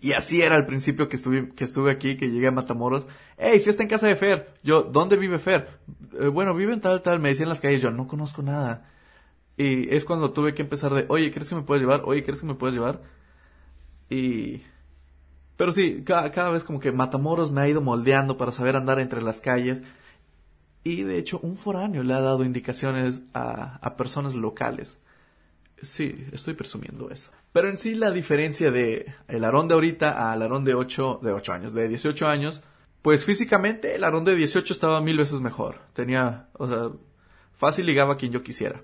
[0.01, 3.05] Y así era al principio que estuve, que estuve aquí, que llegué a Matamoros.
[3.37, 4.53] ¡Ey, fiesta en casa de Fer!
[4.63, 5.67] Yo, ¿dónde vive Fer?
[6.19, 7.19] Eh, bueno, vive en tal, tal.
[7.19, 7.81] Me decían las calles.
[7.81, 8.89] Yo, no conozco nada.
[9.57, 12.03] Y es cuando tuve que empezar de, oye, ¿crees que me puedes llevar?
[12.05, 13.01] Oye, ¿crees que me puedes llevar?
[14.09, 14.63] Y...
[15.57, 18.99] Pero sí, cada, cada vez como que Matamoros me ha ido moldeando para saber andar
[18.99, 19.83] entre las calles.
[20.85, 24.97] Y de hecho, un foráneo le ha dado indicaciones a, a personas locales.
[25.81, 27.31] Sí, estoy presumiendo eso.
[27.51, 31.31] Pero en sí la diferencia de el Aarón de ahorita al Aarón de 8, de
[31.31, 32.63] 8 años, de 18 años,
[33.01, 35.79] pues físicamente el Aarón de 18 estaba mil veces mejor.
[35.93, 36.89] Tenía, o sea,
[37.53, 38.81] fácil ligaba a quien yo quisiera.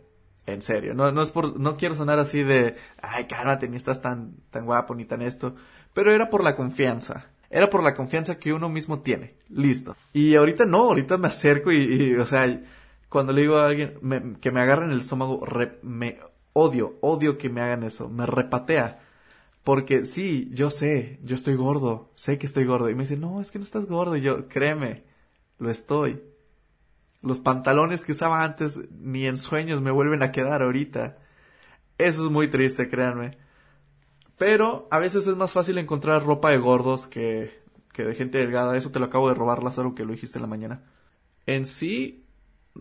[0.48, 4.02] En serio, no, no es por, no quiero sonar así de, ay, cálmate, ni estás
[4.02, 5.56] tan, tan guapo, ni tan esto.
[5.94, 7.32] Pero era por la confianza.
[7.50, 9.36] Era por la confianza que uno mismo tiene.
[9.50, 9.96] Listo.
[10.14, 12.62] Y ahorita no, ahorita me acerco y, o sea,
[13.10, 15.44] cuando le digo a alguien que me agarren el estómago,
[15.82, 16.20] me
[16.56, 19.02] odio, odio que me hagan eso, me repatea.
[19.64, 22.90] Porque sí, yo sé, yo estoy gordo, sé que estoy gordo.
[22.90, 24.16] Y me dice, no, es que no estás gordo.
[24.16, 25.04] Y yo, créeme,
[25.60, 26.22] lo estoy.
[27.22, 31.18] Los pantalones que usaba antes ni en sueños me vuelven a quedar ahorita.
[31.98, 33.38] Eso es muy triste, créanme.
[34.38, 37.60] Pero a veces es más fácil encontrar ropa de gordos que,
[37.92, 38.78] que de gente delgada.
[38.78, 40.84] Eso te lo acabo de robar, Lázaro, que lo dijiste en la mañana.
[41.48, 42.26] En sí,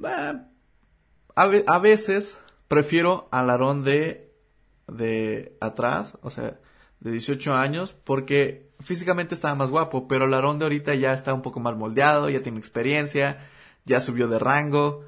[0.05, 0.47] a,
[1.35, 2.39] a veces
[2.69, 4.33] Prefiero al Aarón de,
[4.89, 6.59] de atrás, o sea,
[7.01, 11.35] de 18 años, porque físicamente estaba más guapo, pero el Aarón de ahorita ya está
[11.35, 13.47] un poco más moldeado, ya tiene experiencia,
[13.85, 15.05] ya subió de rango,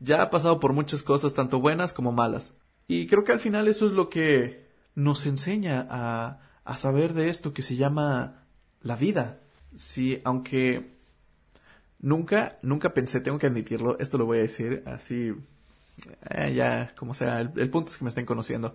[0.00, 2.54] ya ha pasado por muchas cosas, tanto buenas como malas.
[2.88, 7.28] Y creo que al final eso es lo que nos enseña a, a saber de
[7.28, 8.46] esto que se llama
[8.80, 9.40] la vida.
[9.76, 10.96] Sí, aunque
[11.98, 15.34] nunca, nunca pensé, tengo que admitirlo, esto lo voy a decir así
[16.30, 18.74] eh, ya, como sea, el, punto es que me estén conociendo.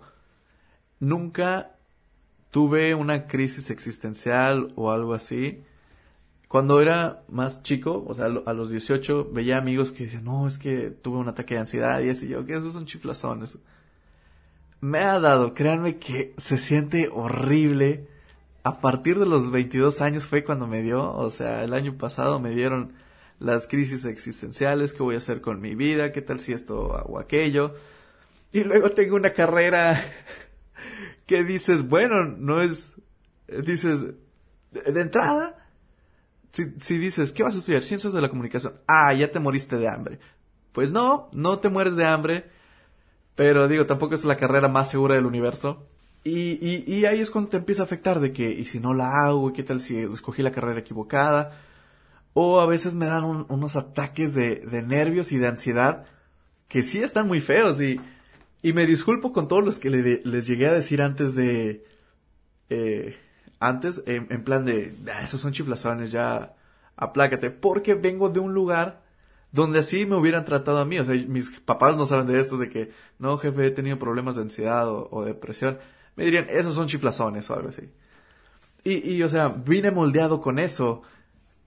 [1.00, 1.76] Nunca
[2.50, 5.62] tuve una crisis existencial o algo así.
[6.48, 10.58] Cuando era más chico, o sea, a los 18, veía amigos que decían, no, es
[10.58, 13.58] que tuve un ataque de ansiedad y eso, y yo, que esos son chiflazones.
[14.80, 18.08] Me ha dado, créanme que se siente horrible.
[18.64, 22.38] A partir de los 22 años fue cuando me dio, o sea, el año pasado
[22.38, 22.92] me dieron
[23.42, 27.18] las crisis existenciales, qué voy a hacer con mi vida, qué tal si esto o
[27.18, 27.74] aquello.
[28.52, 30.00] Y luego tengo una carrera
[31.26, 32.92] que dices, bueno, no es,
[33.64, 34.04] dices,
[34.70, 35.68] de, entrada,
[36.52, 37.82] si, si, dices, ¿qué vas a estudiar?
[37.82, 38.74] Ciencias de la comunicación.
[38.86, 40.20] Ah, ya te moriste de hambre.
[40.70, 42.48] Pues no, no te mueres de hambre,
[43.34, 45.88] pero digo, tampoco es la carrera más segura del universo.
[46.24, 49.24] Y, y, ahí es cuando te empieza a afectar de que, y si no la
[49.24, 51.58] hago, qué tal si escogí la carrera equivocada
[52.34, 56.06] o a veces me dan unos ataques de, de, nervios y de ansiedad
[56.68, 58.00] que sí están muy feos y,
[58.62, 61.84] y me disculpo con todos los que les llegué a decir antes de...
[62.70, 63.16] Eh,
[63.60, 66.56] antes, en, plan de, ah, esos son chiflazones, ya
[66.96, 69.02] aplácate, porque vengo de un lugar
[69.52, 70.98] donde así me hubieran tratado a mí.
[70.98, 74.34] O sea, mis papás no saben de esto, de que, no, jefe, he tenido problemas
[74.34, 75.78] de ansiedad o, o depresión.
[76.16, 77.88] Me dirían, esos son chiflazones o algo así.
[78.82, 81.02] Y, y, o sea, vine moldeado con eso.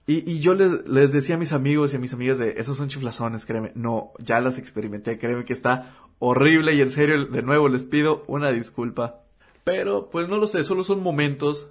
[0.06, 2.88] Y, y yo les, decía a mis amigos y a mis amigas de, esos son
[2.88, 3.72] chiflazones, créeme.
[3.74, 8.24] No, ya las experimenté, créeme que está horrible y en serio, de nuevo les pido
[8.28, 9.22] una disculpa.
[9.64, 11.68] Pero, pues no lo sé, solo son momentos,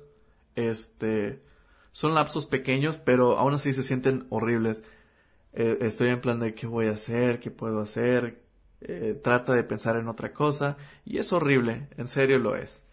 [0.55, 1.41] este,
[1.93, 4.83] son lapsos pequeños, pero aún así se sienten horribles.
[5.53, 8.43] Eh, estoy en plan de qué voy a hacer, qué puedo hacer,
[8.81, 10.75] eh, trata de pensar en otra cosa,
[11.05, 12.83] y es horrible, en serio lo es.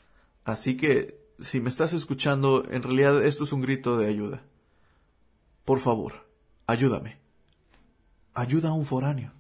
[0.45, 4.45] Así que, si me estás escuchando, en realidad esto es un grito de ayuda.
[5.64, 6.26] Por favor,
[6.66, 7.18] ayúdame.
[8.34, 9.32] Ayuda a un foráneo.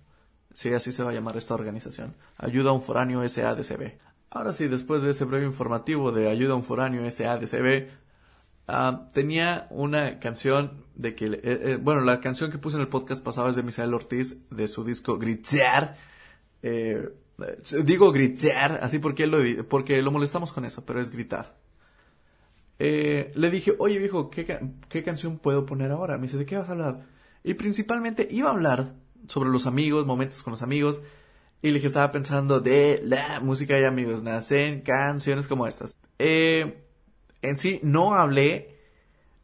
[0.54, 2.14] Sí, así se va a llamar esta organización.
[2.36, 3.98] Ayuda a un foráneo SADCB.
[4.30, 7.88] Ahora sí, después de ese breve informativo de Ayuda a un foráneo SADCB,
[8.68, 12.88] ah, tenía una canción de que, eh, eh, bueno, la canción que puse en el
[12.88, 15.96] podcast pasado es de Misael Ortiz, de su disco Gritear.
[16.62, 17.08] Eh,
[17.84, 21.56] digo gritear, así porque lo, porque lo molestamos con eso, pero es gritar.
[22.84, 26.16] Eh, le dije, oye viejo, ¿qué, canción puedo poner ahora?
[26.16, 27.06] Me dice, ¿de qué vas a hablar?
[27.44, 28.94] Y principalmente iba a hablar
[29.28, 31.00] sobre los amigos, momentos con los amigos.
[31.62, 35.96] Y le dije, estaba pensando de la música de amigos, nacen canciones como estas.
[36.18, 36.82] Eh,
[37.40, 38.80] en sí no hablé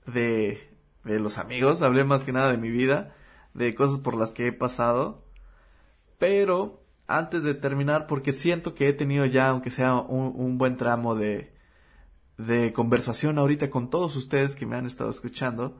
[0.05, 0.68] de,
[1.05, 3.14] de los amigos, hablé más que nada de mi vida,
[3.55, 5.22] de cosas por las que he pasado.
[6.18, 11.14] Pero antes de terminar, porque siento que he tenido ya, aunque sea un, buen tramo
[11.14, 11.53] de,
[12.39, 15.76] de conversación ahorita con todos ustedes que me han estado escuchando,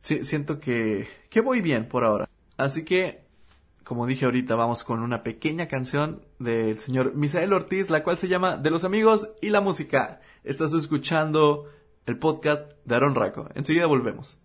[0.00, 2.28] siento que, que voy bien por ahora.
[2.56, 3.24] Así que,
[3.84, 8.28] como dije ahorita, vamos con una pequeña canción del señor Misael Ortiz, la cual se
[8.28, 10.20] llama De los amigos y la música.
[10.42, 11.70] Estás escuchando
[12.06, 13.48] el podcast de Aaron Raco.
[13.54, 14.38] Enseguida volvemos.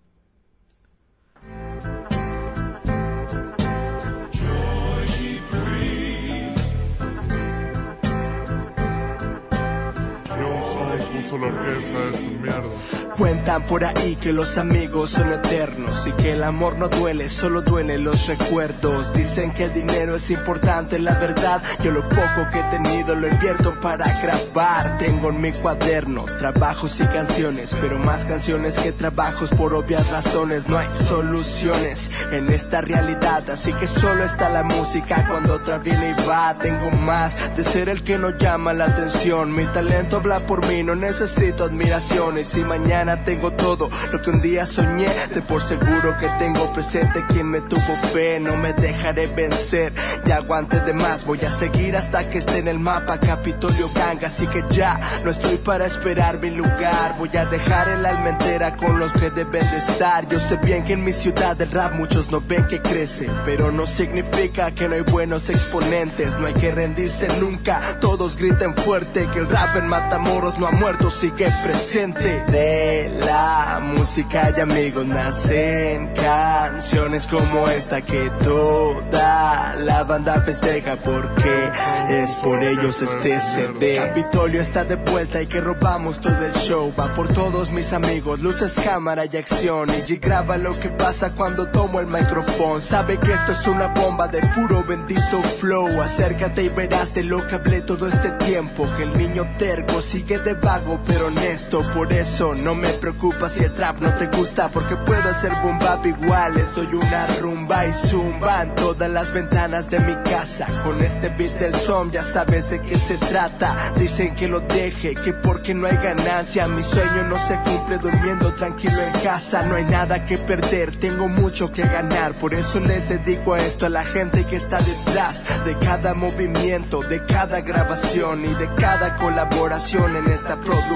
[13.17, 17.61] Cuentan por ahí que los amigos son eternos y que el amor no duele, solo
[17.61, 19.13] duelen los recuerdos.
[19.13, 23.29] Dicen que el dinero es importante, la verdad, yo lo poco que he tenido lo
[23.29, 24.97] invierto para grabar.
[24.97, 30.67] Tengo en mi cuaderno trabajos y canciones, pero más canciones que trabajos por obvias razones.
[30.67, 36.09] No hay soluciones en esta realidad, así que solo está la música cuando otra viene
[36.09, 36.57] y va.
[36.59, 39.55] Tengo más de ser el que no llama la atención.
[39.55, 44.31] Mi talento habla por mí, no necesito necesito admiraciones y mañana tengo todo lo que
[44.31, 45.07] un día soñé.
[45.33, 49.93] De por seguro que tengo presente quien me tuvo fe, no me dejaré vencer.
[50.25, 54.27] Ya aguante de más, voy a seguir hasta que esté en el mapa Capitolio Ganga,
[54.27, 57.15] así que ya no estoy para esperar mi lugar.
[57.19, 60.27] Voy a dejar el alma entera con los que deben de estar.
[60.27, 63.71] Yo sé bien que en mi ciudad del rap muchos no ven que crece, pero
[63.71, 66.35] no significa que no hay buenos exponentes.
[66.39, 70.71] No hay que rendirse nunca, todos griten fuerte que el rap en Matamoros no ha
[70.71, 72.43] muerto sigue presente.
[72.51, 81.69] De la música y amigos nacen canciones como esta que toda la banda festeja porque
[82.09, 86.93] es por ellos este CD Capitolio está de vuelta y que robamos todo el show.
[86.99, 89.89] Va por todos mis amigos luces cámara y acción.
[90.07, 92.81] Y graba lo que pasa cuando tomo el micrófono.
[92.81, 96.01] Sabe que esto es una bomba de puro bendito flow.
[96.01, 98.87] Acércate y verás de lo que hablé todo este tiempo.
[98.97, 103.63] Que el niño terco sigue de vago pero honesto, por eso no me preocupa si
[103.63, 106.53] el trap no te gusta, porque puedo hacer boom bap igual.
[106.75, 110.67] Soy una rumba y zumba todas las ventanas de mi casa.
[110.83, 113.75] Con este beat del son ya sabes de qué se trata.
[113.97, 118.53] Dicen que lo deje, que porque no hay ganancia, mi sueño no se cumple durmiendo
[118.53, 119.65] tranquilo en casa.
[119.67, 123.85] No hay nada que perder, tengo mucho que ganar, por eso les dedico a esto
[123.85, 129.15] a la gente que está detrás de cada movimiento, de cada grabación y de cada
[129.17, 130.90] colaboración en esta producción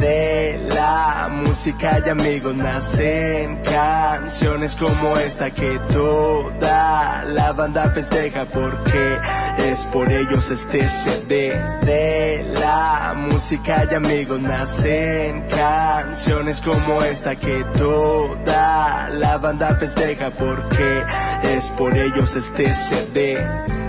[0.00, 9.18] de la música y amigos nacen canciones como esta que toda la banda festeja porque
[9.58, 17.64] es por ellos este CD de la música y amigos nacen canciones como esta que
[17.78, 21.02] toda la banda festeja porque
[21.42, 23.83] es por ellos este CD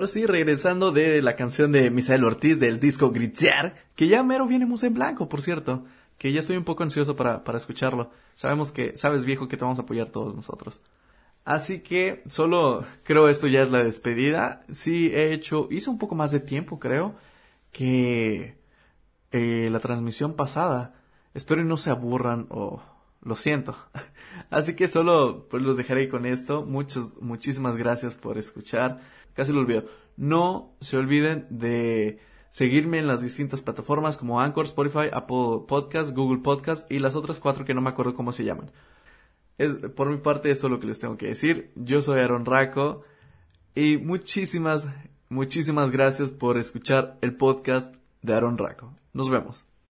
[0.00, 4.46] Ahora sí, regresando de la canción de Misael Ortiz del disco Gritear, que ya mero
[4.46, 5.84] viene música en blanco, por cierto,
[6.16, 8.10] que ya estoy un poco ansioso para, para escucharlo.
[8.34, 10.80] Sabemos que, sabes viejo, que te vamos a apoyar todos nosotros.
[11.44, 14.64] Así que solo creo esto ya es la despedida.
[14.72, 17.14] Sí, he hecho, hice un poco más de tiempo, creo,
[17.70, 18.56] que
[19.32, 20.94] eh, la transmisión pasada.
[21.34, 22.82] Espero y no se aburran o
[23.20, 23.76] lo siento.
[24.48, 26.64] Así que solo pues los dejaré con esto.
[26.64, 29.00] Muchas, muchísimas gracias por escuchar
[29.34, 29.84] casi lo olvido.
[30.16, 32.18] No se olviden de
[32.50, 37.40] seguirme en las distintas plataformas como Anchor, Spotify, Apple Podcast, Google Podcast y las otras
[37.40, 38.70] cuatro que no me acuerdo cómo se llaman.
[39.58, 41.70] Es, por mi parte, esto es lo que les tengo que decir.
[41.76, 43.02] Yo soy Aaron Raco
[43.74, 44.88] y muchísimas,
[45.28, 48.94] muchísimas gracias por escuchar el podcast de Aaron Raco.
[49.12, 49.69] Nos vemos.